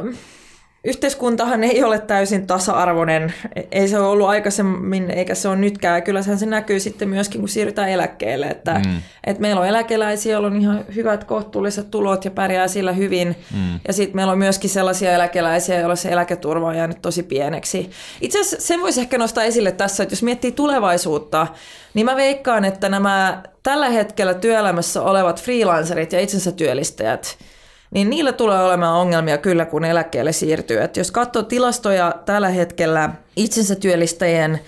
[0.85, 3.35] yhteiskuntahan ei ole täysin tasa-arvoinen.
[3.73, 6.03] Ei se ole ollut aikaisemmin, eikä se ole nytkään.
[6.03, 8.47] Kyllä se näkyy sitten myöskin, kun siirrytään eläkkeelle.
[8.47, 9.03] Että, mm.
[9.25, 13.37] että meillä on eläkeläisiä, joilla on ihan hyvät kohtuulliset tulot ja pärjää sillä hyvin.
[13.55, 13.81] Mm.
[13.87, 17.91] Ja sitten meillä on myöskin sellaisia eläkeläisiä, joilla se eläketurva on jäänyt tosi pieneksi.
[18.21, 21.47] Itse asiassa sen voisi ehkä nostaa esille tässä, että jos miettii tulevaisuutta,
[21.95, 27.37] niin mä veikkaan, että nämä tällä hetkellä työelämässä olevat freelancerit ja itsensä työllistäjät–
[27.95, 30.83] niin niillä tulee olemaan ongelmia kyllä, kun eläkkeelle siirtyy.
[30.83, 34.61] Et jos katsoo tilastoja tällä hetkellä itsensä työllistäjien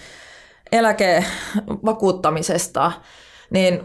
[0.73, 2.93] eläkevakuuttamisesta,
[3.51, 3.81] niin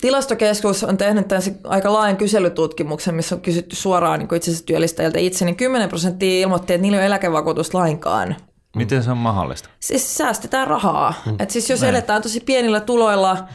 [0.00, 5.44] Tilastokeskus on tehnyt tämän aika laajan kyselytutkimuksen, missä on kysytty suoraan niin itsensä työllistäjiltä itse,
[5.44, 8.36] niin 10 prosenttia ilmoitti, että niillä ei ole eläkevakuutus lainkaan.
[8.76, 9.68] Miten se on mahdollista?
[9.80, 11.14] Siis säästetään rahaa.
[11.26, 11.36] Mm.
[11.38, 11.94] Et siis jos Näin.
[11.94, 13.48] eletään tosi pienillä tuloilla,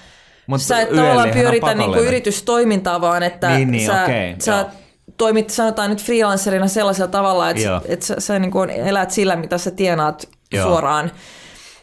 [0.47, 4.65] Mut sä et tavallaan pyöritä niin kuin yritystoimintaa, vaan että niin, niin, sä, okay, sä
[5.18, 9.57] toimit sanotaan nyt freelancerina sellaisella tavalla, että, että sä, sä niin kuin elät sillä, mitä
[9.57, 10.68] sä tienaat Joo.
[10.68, 11.11] suoraan.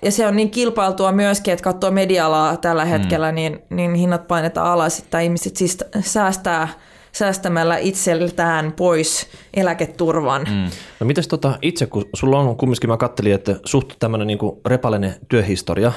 [0.03, 3.35] Ja se on niin kilpailtua myöskin, että katsoo media tällä hetkellä, mm.
[3.35, 6.69] niin, niin hinnat painetaan alas, että ihmiset siis säästää–
[7.13, 10.47] säästämällä itseltään pois eläketurvan.
[10.51, 10.71] Mm.
[11.01, 15.15] No mites tota, itse, kun sulla on kumminkin, mä kattelin, että suht tämmöinen niin repaleinen
[15.29, 15.93] työhistoria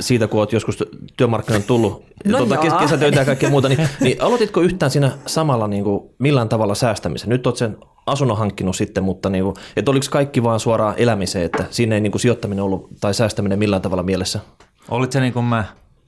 [0.00, 0.84] siitä, kun olet joskus
[1.16, 5.84] työmarkkinoille tullut, no tuota, kesätöitä ja kaikkea muuta, niin, niin aloititko yhtään siinä samalla niin
[5.84, 7.28] kuin, millään tavalla säästämisen?
[7.28, 11.44] Nyt olet sen asunnon hankkinut sitten, mutta niin kuin, että oliko kaikki vaan suoraan elämiseen,
[11.44, 14.40] että siinä ei niin kuin, sijoittaminen ollut tai säästäminen millään tavalla mielessä?
[14.88, 15.64] Olit se niin kuin mä?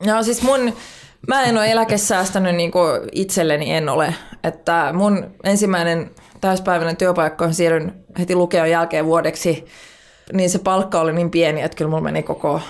[0.07, 0.73] No siis mun
[1.27, 4.15] Mä en ole eläkesäästänyt niin kuin itselleni, en ole.
[4.45, 6.11] Että mun ensimmäinen
[6.41, 9.67] täyspäiväinen työpaikka on siirryn heti lukeon jälkeen vuodeksi,
[10.33, 12.61] niin se palkka oli niin pieni, että kyllä mulla meni koko,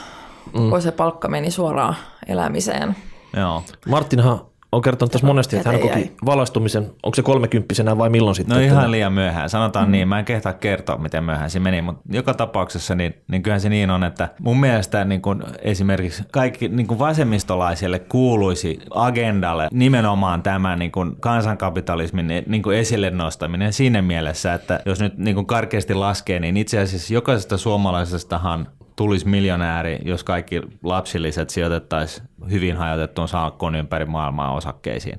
[0.53, 0.65] mm.
[0.65, 1.97] koko se palkka meni suoraan
[2.29, 2.97] elämiseen.
[3.37, 3.63] Joo.
[3.89, 4.41] Martinhan
[4.73, 8.57] on kertonut tässä monesti, että hän koki valaistumisen, onko se kolmekymppisenä vai milloin sitten?
[8.57, 9.93] No ihan liian myöhään, sanotaan mm.
[9.93, 13.61] niin, mä en kehtaa kertoa, miten myöhään se meni, mutta joka tapauksessa niin, niin kyllähän
[13.61, 19.69] se niin on, että mun mielestä niin kuin esimerkiksi kaikki niin kuin vasemmistolaisille kuuluisi agendalle
[19.73, 25.35] nimenomaan tämä niin kuin kansankapitalismin niin kuin esille nostaminen siinä mielessä, että jos nyt niin
[25.35, 32.77] kuin karkeasti laskee, niin itse asiassa jokaisesta suomalaisestahan tulisi miljonääri, jos kaikki lapsilliset sijoitettaisiin hyvin
[32.77, 35.19] hajotettuun salkkoon ympäri maailmaa osakkeisiin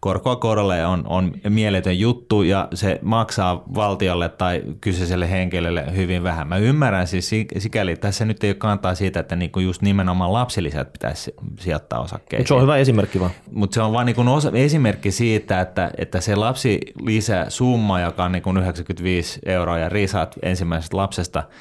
[0.00, 6.48] korkoa korolle on, on mieletön juttu ja se maksaa valtiolle tai kyseiselle henkilölle hyvin vähän.
[6.48, 10.92] Mä ymmärrän siis sikäli, tässä nyt ei ole kantaa siitä, että niinku just nimenomaan lapsilisät
[10.92, 12.42] pitäisi sijoittaa osakkeisiin.
[12.42, 13.30] Mut se on hyvä esimerkki vaan.
[13.52, 18.32] Mutta se on vain niinku osa, esimerkki siitä, että, että se lapsilisä summa, joka on
[18.32, 21.42] niinku 95 euroa ja risat ensimmäisestä lapsesta–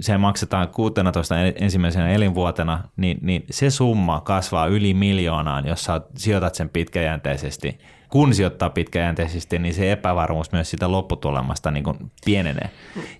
[0.00, 6.54] se maksetaan 16 ensimmäisenä elinvuotena, niin, niin se summa kasvaa yli miljoonaan, jos sä sijoitat
[6.54, 7.78] sen pitkäjänteisesti.
[8.08, 12.70] Kun sijoittaa pitkäjänteisesti, niin se epävarmuus myös sitä lopputulemasta niin kuin pienenee.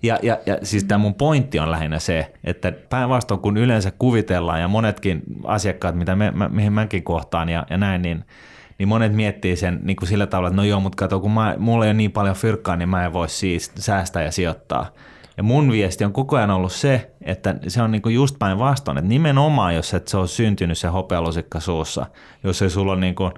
[0.03, 4.61] Ja, ja, ja siis tämä mun pointti on lähinnä se, että päinvastoin kun yleensä kuvitellaan
[4.61, 8.24] ja monetkin asiakkaat, mitä me, mä, mihin mäkin kohtaan ja, ja näin, niin
[8.78, 11.55] niin monet miettii sen niin kuin sillä tavalla, että no joo, mutta kato, kun mä,
[11.59, 14.86] mulla ei ole niin paljon fyrkkaa, niin mä en voi siis säästää ja sijoittaa.
[15.37, 19.09] Ja mun viesti on koko ajan ollut se, että se on niinku just päinvastoin, että
[19.09, 22.07] nimenomaan jos et se ole syntynyt se hopealusikka suussa,
[22.45, 23.30] jos ei sulla ole niinku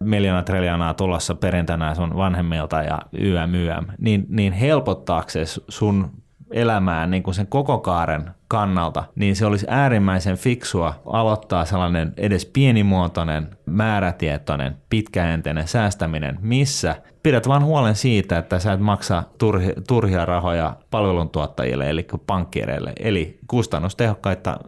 [0.00, 6.10] miljoona triljoonaa tulossa perintänä sun vanhemmilta ja YM, YM, niin, niin helpottaakseen sun
[6.54, 12.46] elämään niin kuin sen koko kaaren kannalta, niin se olisi äärimmäisen fiksua aloittaa sellainen edes
[12.46, 20.24] pienimuotoinen, määrätietoinen, pitkäjänteinen säästäminen, missä pidät vain huolen siitä, että sä et maksa turhi, turhia
[20.24, 24.58] rahoja palveluntuottajille, eli pankkiireille, eli kustannustehokkaita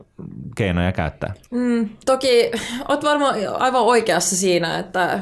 [0.56, 1.34] keinoja käyttää.
[1.50, 2.50] Mm, toki
[2.88, 5.18] oot varmaan aivan oikeassa siinä, että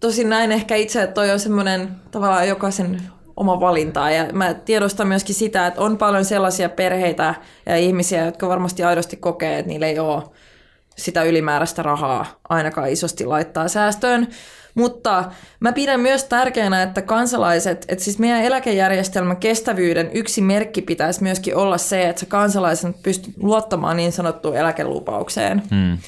[0.00, 3.02] tosin näin ehkä itse, että toi on semmoinen tavallaan jokaisen
[3.36, 4.10] oma valinta.
[4.10, 7.34] Ja mä tiedostan myöskin sitä, että on paljon sellaisia perheitä
[7.66, 10.22] ja ihmisiä, jotka varmasti aidosti kokee, että niillä ei ole
[10.96, 14.28] sitä ylimääräistä rahaa ainakaan isosti laittaa säästöön.
[14.74, 15.24] Mutta
[15.60, 21.56] mä pidän myös tärkeänä, että kansalaiset, että siis meidän eläkejärjestelmän kestävyyden yksi merkki pitäisi myöskin
[21.56, 25.62] olla se, että kansalaisen pystyy luottamaan niin sanottuun eläkelupaukseen.
[25.70, 25.98] Hmm.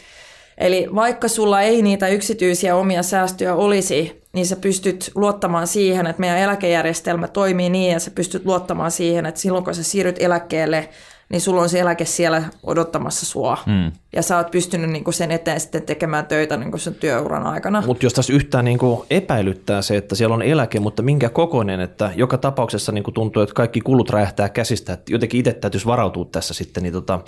[0.59, 6.20] Eli vaikka sulla ei niitä yksityisiä omia säästöjä olisi, niin sä pystyt luottamaan siihen, että
[6.20, 10.88] meidän eläkejärjestelmä toimii niin, ja sä pystyt luottamaan siihen, että silloin kun sä siirryt eläkkeelle,
[11.28, 13.59] niin sulla on se eläke siellä odottamassa sua.
[13.66, 13.92] Mm.
[14.12, 17.82] Ja sä oot pystynyt niinku sen eteen sitten tekemään töitä niinku sen työuran aikana.
[17.86, 22.11] Mutta jos tässä yhtään niinku epäilyttää se, että siellä on eläke, mutta minkä kokoinen, että
[22.16, 26.54] joka tapauksessa niinku tuntuu, että kaikki kulut räjähtää käsistä, että jotenkin itse täytyisi varautua tässä
[26.54, 27.20] sitten, niin tota,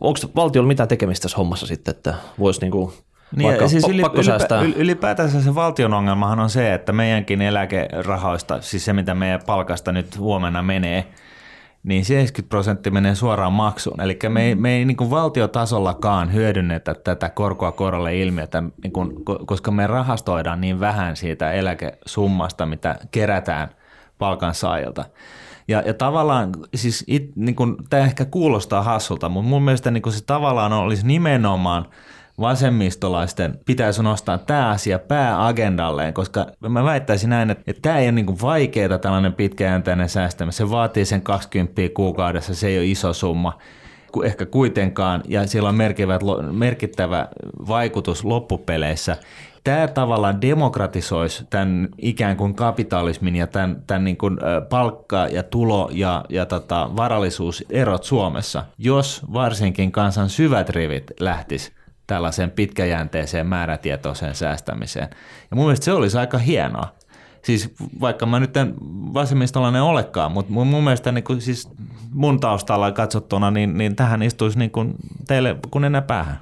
[0.00, 2.92] onko valtiolla mitään tekemistä tässä hommassa sitten, että voisi niinku
[3.36, 8.84] niin, Vaikka siis yli, ylipä, ylipäätänsä se valtion ongelmahan on se, että meidänkin eläkerahoista, siis
[8.84, 11.04] se mitä meidän palkasta nyt huomenna menee,
[11.82, 14.00] niin 70 prosenttia menee suoraan maksuun.
[14.00, 19.12] Eli me ei, me ei niin kuin valtiotasollakaan hyödynnetä tätä korkoa korolle ilmiötä, niin kuin,
[19.46, 23.68] koska me rahastoidaan niin vähän siitä eläkesummasta, mitä kerätään
[24.18, 25.04] palkansaajilta.
[25.68, 30.02] Ja, ja tavallaan, siis it, niin kuin, tämä ehkä kuulostaa hassulta, mutta mun mielestä niin
[30.02, 31.86] kuin se tavallaan olisi nimenomaan–
[32.40, 38.12] vasemmistolaisten pitäisi nostaa tämä asia pääagendalleen, koska mä väittäisin näin, että, että tämä ei ole
[38.12, 40.52] niin vaikeaa tällainen pitkäjänteinen säästäminen.
[40.52, 43.58] Se vaatii sen 20 kuukaudessa, se ei ole iso summa
[44.24, 45.76] ehkä kuitenkaan, ja sillä on
[46.52, 47.28] merkittävä
[47.68, 49.16] vaikutus loppupeleissä.
[49.64, 54.38] Tämä tavallaan demokratisoisi tämän ikään kuin kapitalismin ja tämän, tämän niin kuin
[54.68, 61.72] palkka- ja tulo- ja, ja tota, varallisuuserot Suomessa, jos varsinkin kansan syvät rivit lähtis
[62.06, 65.08] tällaiseen pitkäjänteiseen määrätietoiseen säästämiseen.
[65.50, 66.94] Ja mun mielestä se olisi aika hienoa.
[67.42, 68.74] Siis vaikka mä nyt en
[69.14, 71.68] vasemmistolainen olekaan, mutta mun, mun mielestä niin kuin, siis
[72.12, 74.94] mun taustalla katsottuna, niin, niin tähän istuisi niin kuin
[75.26, 76.38] teille kun enää päähän.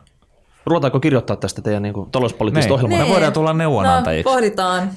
[0.67, 2.99] Ruvetaanko kirjoittaa tästä teidän niin kuin, talouspoliittista ohjelmaa?
[2.99, 4.29] Me voidaan tulla neuvonantajiksi.
[4.29, 4.91] No, pohditaan.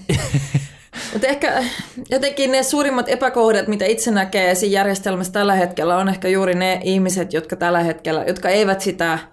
[1.13, 1.63] Mutta ehkä
[2.09, 6.80] jotenkin ne suurimmat epäkohdat, mitä itse näkee siinä järjestelmässä tällä hetkellä, on ehkä juuri ne
[6.84, 9.20] ihmiset, jotka tällä hetkellä, jotka eivät sitä–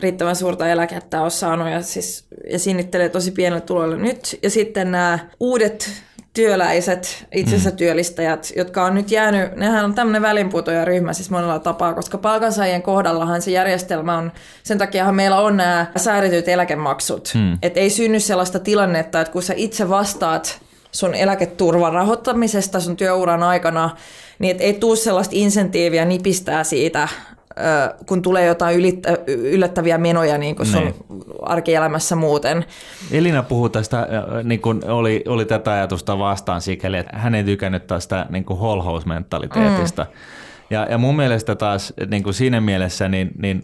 [0.00, 4.38] riittävän suurta eläkettä ole saanut ja, siis, ja sinnittelee tosi pienellä tuloilla nyt.
[4.42, 6.02] Ja sitten nämä uudet
[6.32, 7.76] työläiset, itsensä mm.
[7.76, 13.42] työllistäjät, jotka on nyt jäänyt, nehän on tämmöinen välinputoja-ryhmä siis monella tapaa, koska palkansaajien kohdallahan
[13.42, 17.32] se järjestelmä on, sen takiahan meillä on nämä säädetyt eläkemaksut.
[17.34, 17.58] Mm.
[17.62, 20.60] Että ei synny sellaista tilannetta, että kun sä itse vastaat
[20.92, 23.96] sun eläketurvan rahoittamisesta sun työuran aikana,
[24.38, 27.08] niin et ei tule sellaista insentiiviä nipistää siitä
[28.06, 28.76] kun tulee jotain
[29.26, 30.94] yllättäviä menoja niin kuin sun niin.
[31.42, 32.64] arkielämässä muuten.
[33.10, 34.08] Elina puhuu tästä,
[34.44, 38.58] niin kuin oli, oli tätä ajatusta vastaan sikäli, että hän ei tykännyt tästä niin kuin
[38.58, 40.02] holhousmentaliteetista.
[40.02, 40.10] Mm.
[40.70, 43.62] Ja, ja mun mielestä taas niin kuin siinä mielessä, niin, niin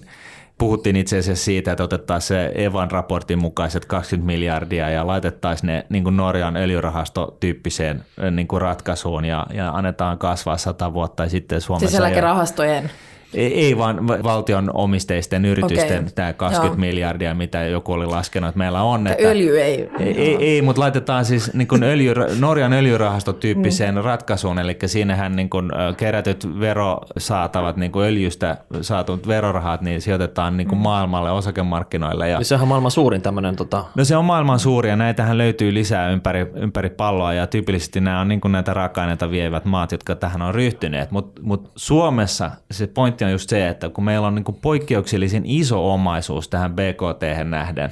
[0.59, 5.87] puhuttiin itse asiassa siitä, että otettaisiin se Evan raportin mukaiset 20 miljardia ja laitettaisiin ne
[5.89, 11.61] niin kuin Norjan öljyrahastotyyppiseen niin kuin ratkaisuun ja, ja annetaan kasvaa sata vuotta ja sitten
[11.61, 11.89] Suomessa...
[11.89, 12.91] Siis eläkerahastojen?
[13.35, 16.13] Ei, ei vaan va- valtion omisteisten yritysten Okei.
[16.15, 16.81] tämä 20 Joo.
[16.81, 19.07] miljardia, mitä joku oli laskenut, että meillä on.
[19.07, 19.91] Että Öljy ei.
[20.01, 24.01] ei, ei, ei mutta laitetaan siis niin kuin öljy, Norjan öljyrahastotyyppiseen mm.
[24.01, 30.69] ratkaisuun, eli siinähän niin kuin kerätyt verosaatavat niin kuin öljystä saatut verorahat, niin sijoitetaan niin
[30.69, 32.29] kuin maailmalle osakemarkkinoille.
[32.29, 35.39] Ja, Niin sehän on maailman suurin tämmöinen tota, No se on maailman suuri ja näitähän
[35.39, 39.93] löytyy lisää ympäri, ympäri palloa ja tyypillisesti nämä on niin kuin näitä raaka-aineita vievät maat,
[39.93, 41.11] jotka tähän on ryhtyneet.
[41.11, 42.87] Mutta mut Suomessa se
[43.17, 47.45] pointti on just se, että kun meillä on niin kuin poikkeuksellisen iso omaisuus tähän BKT
[47.45, 47.91] nähden,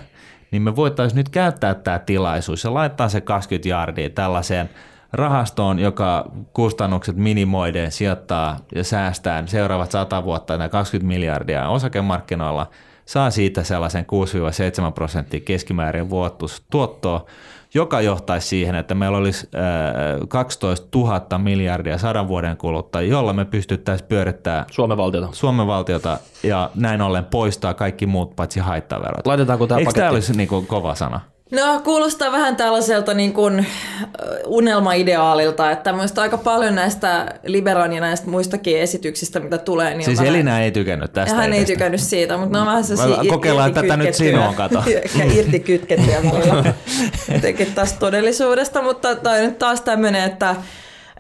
[0.51, 4.71] niin me voitaisiin nyt käyttää tämä tilaisuus ja laittaa se 20 jardia tällaiseen
[5.13, 12.71] rahastoon, joka kustannukset minimoiden sijoittaa ja säästää seuraavat 100 vuotta nämä 20 miljardia osakemarkkinoilla,
[13.07, 14.07] saa siitä sellaisen
[14.89, 17.27] 6-7 prosenttia keskimäärin vuotuis tuottoa,
[17.75, 23.45] joka johtaisi siihen, että meillä olisi äh, 12 000 miljardia sadan vuoden kuluttua, jolla me
[23.45, 25.29] pystyttäisiin pyörittämään Suomen valtiota.
[25.33, 29.27] Suomen valtiota ja näin ollen poistaa kaikki muut paitsi haittaverot.
[29.27, 30.15] Laitetaanko tämä Eikö tämä paketti?
[30.15, 31.21] olisi niin kova sana?
[31.51, 33.67] No kuulostaa vähän tällaiselta niin kuin
[34.47, 40.05] unelmaideaalilta, että minusta aika paljon näistä Liberan ja näistä muistakin esityksistä, mitä tulee, niin on
[40.05, 41.35] Siis vähän, Elina ei tykännyt tästä.
[41.37, 41.73] hän ei ideasta.
[41.73, 44.83] tykännyt siitä, mutta ne on vähän sellaisia Mä kokeillaan tätä nyt sinua, kato.
[45.03, 46.75] Ehkä irti kytkettyjä välillä
[47.35, 50.57] jotenkin tästä todellisuudesta, mutta toi nyt taas tämmöinen, että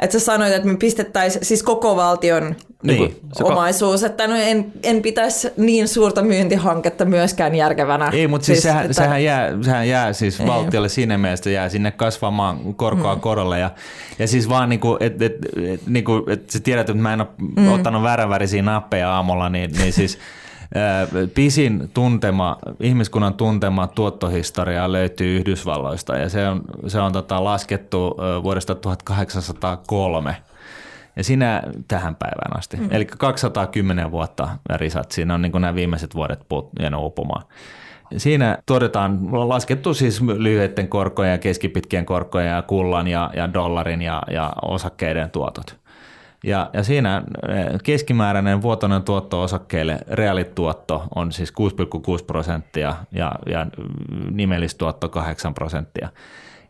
[0.00, 3.16] että sä sanoit, että me pistettäisiin siis koko valtion Niin.
[3.32, 8.10] Se ko- omaisuus, että no en, en pitäisi niin suurta myyntihanketta myöskään järkevänä.
[8.12, 11.90] Ei, mutta siis, sehän, että- sehän, jää, sehän jää siis valtiolle siinä mielessä, jää sinne
[11.90, 13.20] kasvamaan korkoa mm.
[13.20, 13.58] korolle.
[13.58, 13.70] Ja,
[14.18, 15.32] ja siis vaan niin kuin, että et,
[15.72, 17.72] et, niin kuin, et sä tiedät, että mä en ole mm.
[17.72, 20.18] ottanut vääränvärisiä nappeja aamulla, niin, niin siis
[21.34, 28.74] pisin tuntema, ihmiskunnan tuntema tuottohistoria löytyy Yhdysvalloista ja se on, se on tota, laskettu vuodesta
[28.74, 30.36] 1803
[31.16, 32.76] ja siinä tähän päivään asti.
[32.76, 32.88] Mm.
[32.90, 36.40] Eli 210 vuotta risat, siinä on niin nämä viimeiset vuodet
[36.80, 37.42] jäänyt uupumaan.
[38.16, 39.18] Siinä todetaan,
[39.48, 45.30] laskettu siis lyhyiden korkojen ja keskipitkien korkojen ja kullan ja, ja dollarin ja, ja osakkeiden
[45.30, 45.83] tuotot.
[46.44, 51.52] Ja, ja siinä eh, keskimääräinen vuotoinen tuotto osakkeille, reaalituotto on siis
[52.20, 53.66] 6,6 prosenttia ja, ja
[54.30, 56.08] nimellistuotto 8 prosenttia.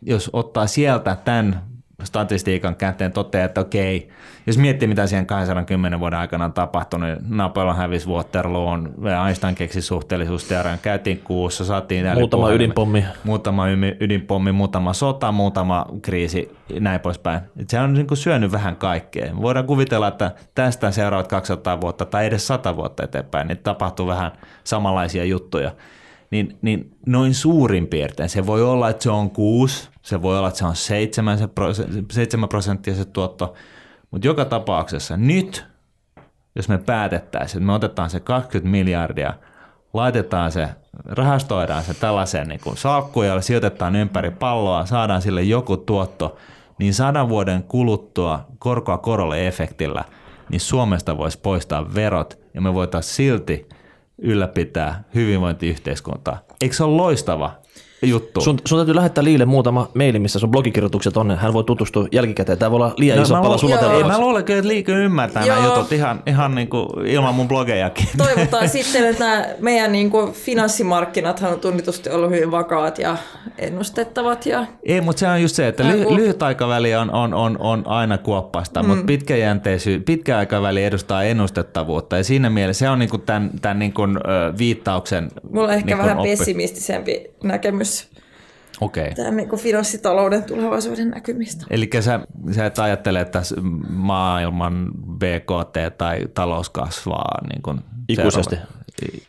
[0.03, 1.63] Jos ottaa sieltä tämän
[2.03, 4.09] statistiikan käteen toteaa, että okei,
[4.47, 8.95] jos miettii mitä siihen 210 vuoden aikana on tapahtunut, niin Napoleon hävisi Waterloon,
[9.27, 13.05] Einstein keksi suhteellisuusteorian, käytiin kuussa, saatiin Muutama ydinpommi.
[13.25, 13.65] muutama
[14.01, 17.41] ydinpommi, muutama sota, muutama kriisi, näin poispäin.
[17.57, 19.37] Et se on niin kuin syönyt vähän kaikkea.
[19.43, 24.33] Voidaan kuvitella, että tästä seuraavat 200 vuotta tai edes 100 vuotta eteenpäin, niin tapahtuu vähän
[24.65, 25.71] samanlaisia juttuja.
[26.31, 30.49] Niin, niin noin suurin piirtein se voi olla, että se on 6, se voi olla,
[30.49, 33.55] että se on 7, se prosen- 7 prosenttia se tuotto,
[34.11, 35.67] mutta joka tapauksessa nyt,
[36.55, 39.35] jos me päätettäisiin, että me otetaan se 20 miljardia,
[39.93, 40.69] laitetaan se,
[41.05, 46.37] rahastoidaan se tällaiseen niin salkkuun ja sijoitetaan ympäri palloa, saadaan sille joku tuotto,
[46.79, 50.05] niin sadan vuoden kuluttua korkoa korolle efektillä,
[50.51, 53.69] niin Suomesta voisi poistaa verot ja me voitaisiin silti
[54.19, 56.39] ylläpitää hyvinvointiyhteiskuntaa.
[56.61, 57.64] Eikö se ole loistava
[58.03, 58.41] juttu?
[58.41, 61.39] Sun, sun täytyy lähettää Liille muutama maili, missä sun blogikirjoitukset on.
[61.39, 62.59] Hän voi tutustua jälkikäteen.
[62.59, 64.03] Tämä voi olla liian iso No, mä pala sulateltavaksi.
[64.03, 65.75] Ei, mä luulen että liikaa ymmärtää nämä Joo.
[65.75, 68.09] jutut ihan, ihan niin kuin ilman mun blogejakin.
[68.17, 73.17] Toivotaan sitten, että nämä meidän niin kuin finanssimarkkinathan on tunnitusti ollut hyvin vakaat ja
[73.59, 74.47] ennustettavat.
[74.47, 77.83] Ja Ei, mutta se on just se, että ly- lyhyt aikaväli on, on, on, on
[77.87, 78.89] aina kuoppasta, mm.
[78.89, 84.03] mutta pitkäjänteisyys, pitkä aikaväli edustaa ennustettavuutta ja siinä mielessä se on niinku tämän, tämän niinku,
[84.03, 87.94] ö, viittauksen mulla on ehkä niinku vähän oppi- pessimistisempi näkemys
[88.81, 89.15] Okei.
[89.15, 91.67] Tämän niin kuin finanssitalouden tulevaisuuden näkymistä.
[91.71, 92.21] Eli sä,
[92.53, 93.43] sä et ajattele, että
[93.89, 98.57] maailman BKT tai talous kasvaa niin kuin Ikuisesti.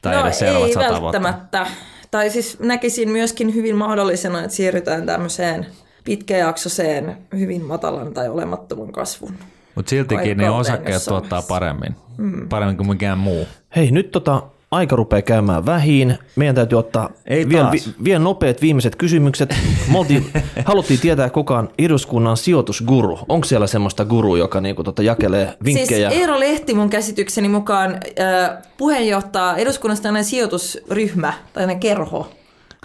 [0.01, 1.03] tai no edes seuraavat ei sata vuotta.
[1.03, 1.67] välttämättä.
[2.11, 5.65] Tai siis näkisin myöskin hyvin mahdollisena, että siirrytään tämmöiseen
[6.03, 9.33] pitkäjaksoiseen, hyvin matalan tai olemattoman kasvun.
[9.75, 12.49] Mutta siltikin ne osakkeet tuottaa paremmin, mm.
[12.49, 13.47] paremmin kuin mikään muu.
[13.75, 14.41] Hei, nyt tota,
[14.71, 16.17] aika rupeaa käymään vähin.
[16.35, 17.87] Meidän täytyy ottaa Ei vielä, taas.
[17.87, 19.55] vi, vielä nopeat viimeiset kysymykset.
[19.91, 20.31] Me oltiin,
[20.65, 23.19] haluttiin tietää, kuka on eduskunnan sijoitusguru.
[23.29, 26.09] Onko siellä semmoista guru, joka niinku tota jakelee vinkkejä?
[26.09, 32.29] Siis Eero Lehti mun käsitykseni mukaan äh, puheenjohtaa eduskunnasta tällainen sijoitusryhmä, tai kerho.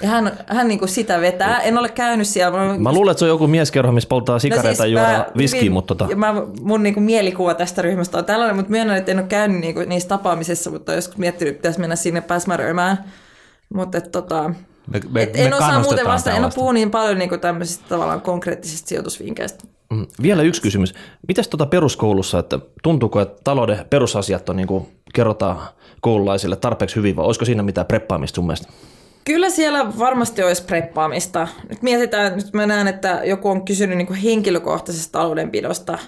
[0.03, 1.61] Ja hän, hän niinku sitä vetää.
[1.61, 2.79] En ole käynyt siellä.
[2.79, 5.71] Mä luulen, että se on joku mieskerho, missä polttaa sikareita ja No mä juodaan viskiä,
[5.71, 9.19] mutta tota, ja mä, mun niinku mielikuva tästä ryhmästä on tällainen, mutta myönnän, että en
[9.19, 13.05] ole käynyt niinku niissä tapaamisissa, mutta joskus miettinyt, että pitäisi mennä sinne päsmäröimään.
[13.75, 14.51] Mutta et, tota,
[14.87, 17.85] Me, me, et en me osaa muuten vasta, en ole puhunut niin paljon niinku tämmöisistä
[17.89, 19.65] tavallaan konkreettisista sijoitusvinkkeistä.
[19.93, 20.95] mm, vielä yksi kysymys.
[21.29, 25.59] Mitäs tota peruskoulussa, että tuntuuko, että talouden perusasiat on niinku kerrotaan
[26.01, 28.69] koululaisille tarpeeksi hyvin, vai olisiko siinä mitään preppaamista sun mielestä?
[29.25, 31.49] Kyllä siellä varmasti olisi preppaamista.
[31.69, 35.99] Nyt mietitään, nyt mä näen, että joku on kysynyt niin henkilökohtaisesta taloudenpidosta.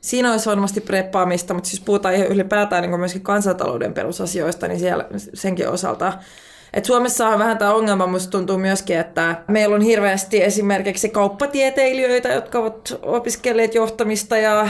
[0.00, 5.04] Siinä olisi varmasti preppaamista, mutta siis puhutaan ylipäätään niin myöskin kansantalouden perusasioista, niin siellä
[5.34, 6.12] senkin osalta
[6.72, 12.28] et Suomessa on vähän tämä ongelma, musta tuntuu myöskin, että meillä on hirveästi esimerkiksi kauppatieteilijöitä,
[12.28, 14.68] jotka ovat opiskelleet johtamista ja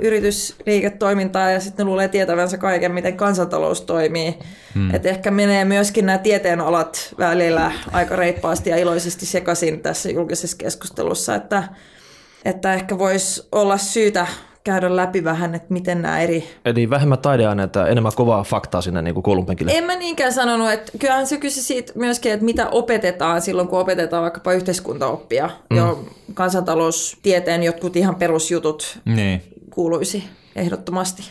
[0.00, 4.38] yritysliiketoimintaa ja sitten ne luulee tietävänsä kaiken, miten kansantalous toimii.
[4.74, 4.94] Hmm.
[4.94, 11.34] Et ehkä menee myöskin nämä tieteenalat välillä aika reippaasti ja iloisesti sekaisin tässä julkisessa keskustelussa,
[11.34, 11.62] että,
[12.44, 14.26] että ehkä voisi olla syytä
[14.66, 16.44] käydä läpi vähän, että miten nämä eri...
[16.64, 19.72] Eli vähemmän taideaineita, enemmän kovaa faktaa sinne niin koulun penkille.
[19.74, 23.80] En mä niinkään sanonut, että kyllähän se kysyi siitä myöskin, että mitä opetetaan silloin, kun
[23.80, 25.50] opetetaan vaikkapa yhteiskuntaoppia.
[25.70, 25.76] Mm.
[25.76, 26.04] Jo
[26.34, 29.42] kansantaloustieteen jotkut ihan perusjutut niin.
[29.70, 30.24] kuuluisi
[30.56, 31.22] ehdottomasti.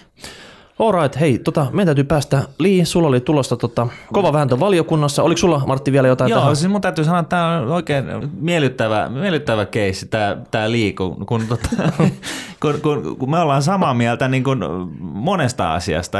[0.80, 2.44] Alright, hei, tota, meidän täytyy päästä.
[2.60, 5.24] Lii, sulla oli tulosta tota, kova vääntö valiokunnassa.
[5.24, 6.56] Oliko sulla, Martti, vielä jotain Joo, tähän?
[6.56, 8.06] siis mun täytyy sanoa, että tämä on oikein
[8.40, 11.70] miellyttävä, miellyttävä keissi, tämä, tämä Lii, kun, kun, tota,
[12.62, 16.18] kun, kun, kun, me ollaan samaa mieltä niin kun monesta asiasta.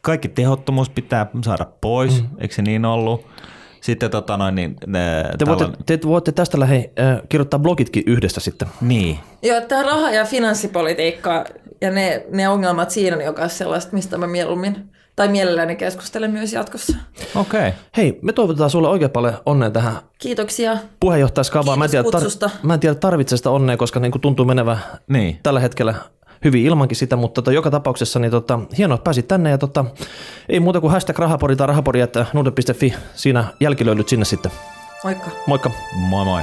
[0.00, 2.28] Kaikki tehottomuus pitää saada pois, mm.
[2.38, 3.26] eikö se niin ollut?
[3.80, 8.40] Sitten tota noin, niin, ne, te, voitte, te voitte tästä lähe, äh, kirjoittaa blogitkin yhdessä
[8.40, 8.68] sitten.
[8.80, 9.18] Niin.
[9.42, 11.44] Joo, tämä raha- ja finanssipolitiikka
[11.82, 16.52] ja ne, ne ongelmat siinä on joka sellaista, mistä mä mieluummin tai mielelläni keskustelen myös
[16.52, 16.96] jatkossa.
[17.34, 17.60] Okei.
[17.60, 17.72] Okay.
[17.96, 19.96] Hei, me toivotetaan sulle oikein paljon onnea tähän.
[20.18, 20.76] Kiitoksia.
[21.00, 21.78] Puheenjohtajaskavaan.
[21.78, 24.78] Mä en tiedä, tar- mä en tiedä tarvitse sitä onnea, koska niin kuin tuntuu menevä
[25.08, 25.40] niin.
[25.42, 25.94] tällä hetkellä
[26.44, 29.84] hyvin ilmankin sitä, mutta tota, joka tapauksessa niin tota, hienoa, että pääsit tänne ja tota,
[30.48, 34.52] ei muuta kuin hashtag rahapori tai rahapori, että nuude.fi, siinä jälkilöilyt sinne sitten.
[35.04, 35.30] Moikka.
[35.46, 35.70] Moikka.
[35.94, 36.42] Moi moi.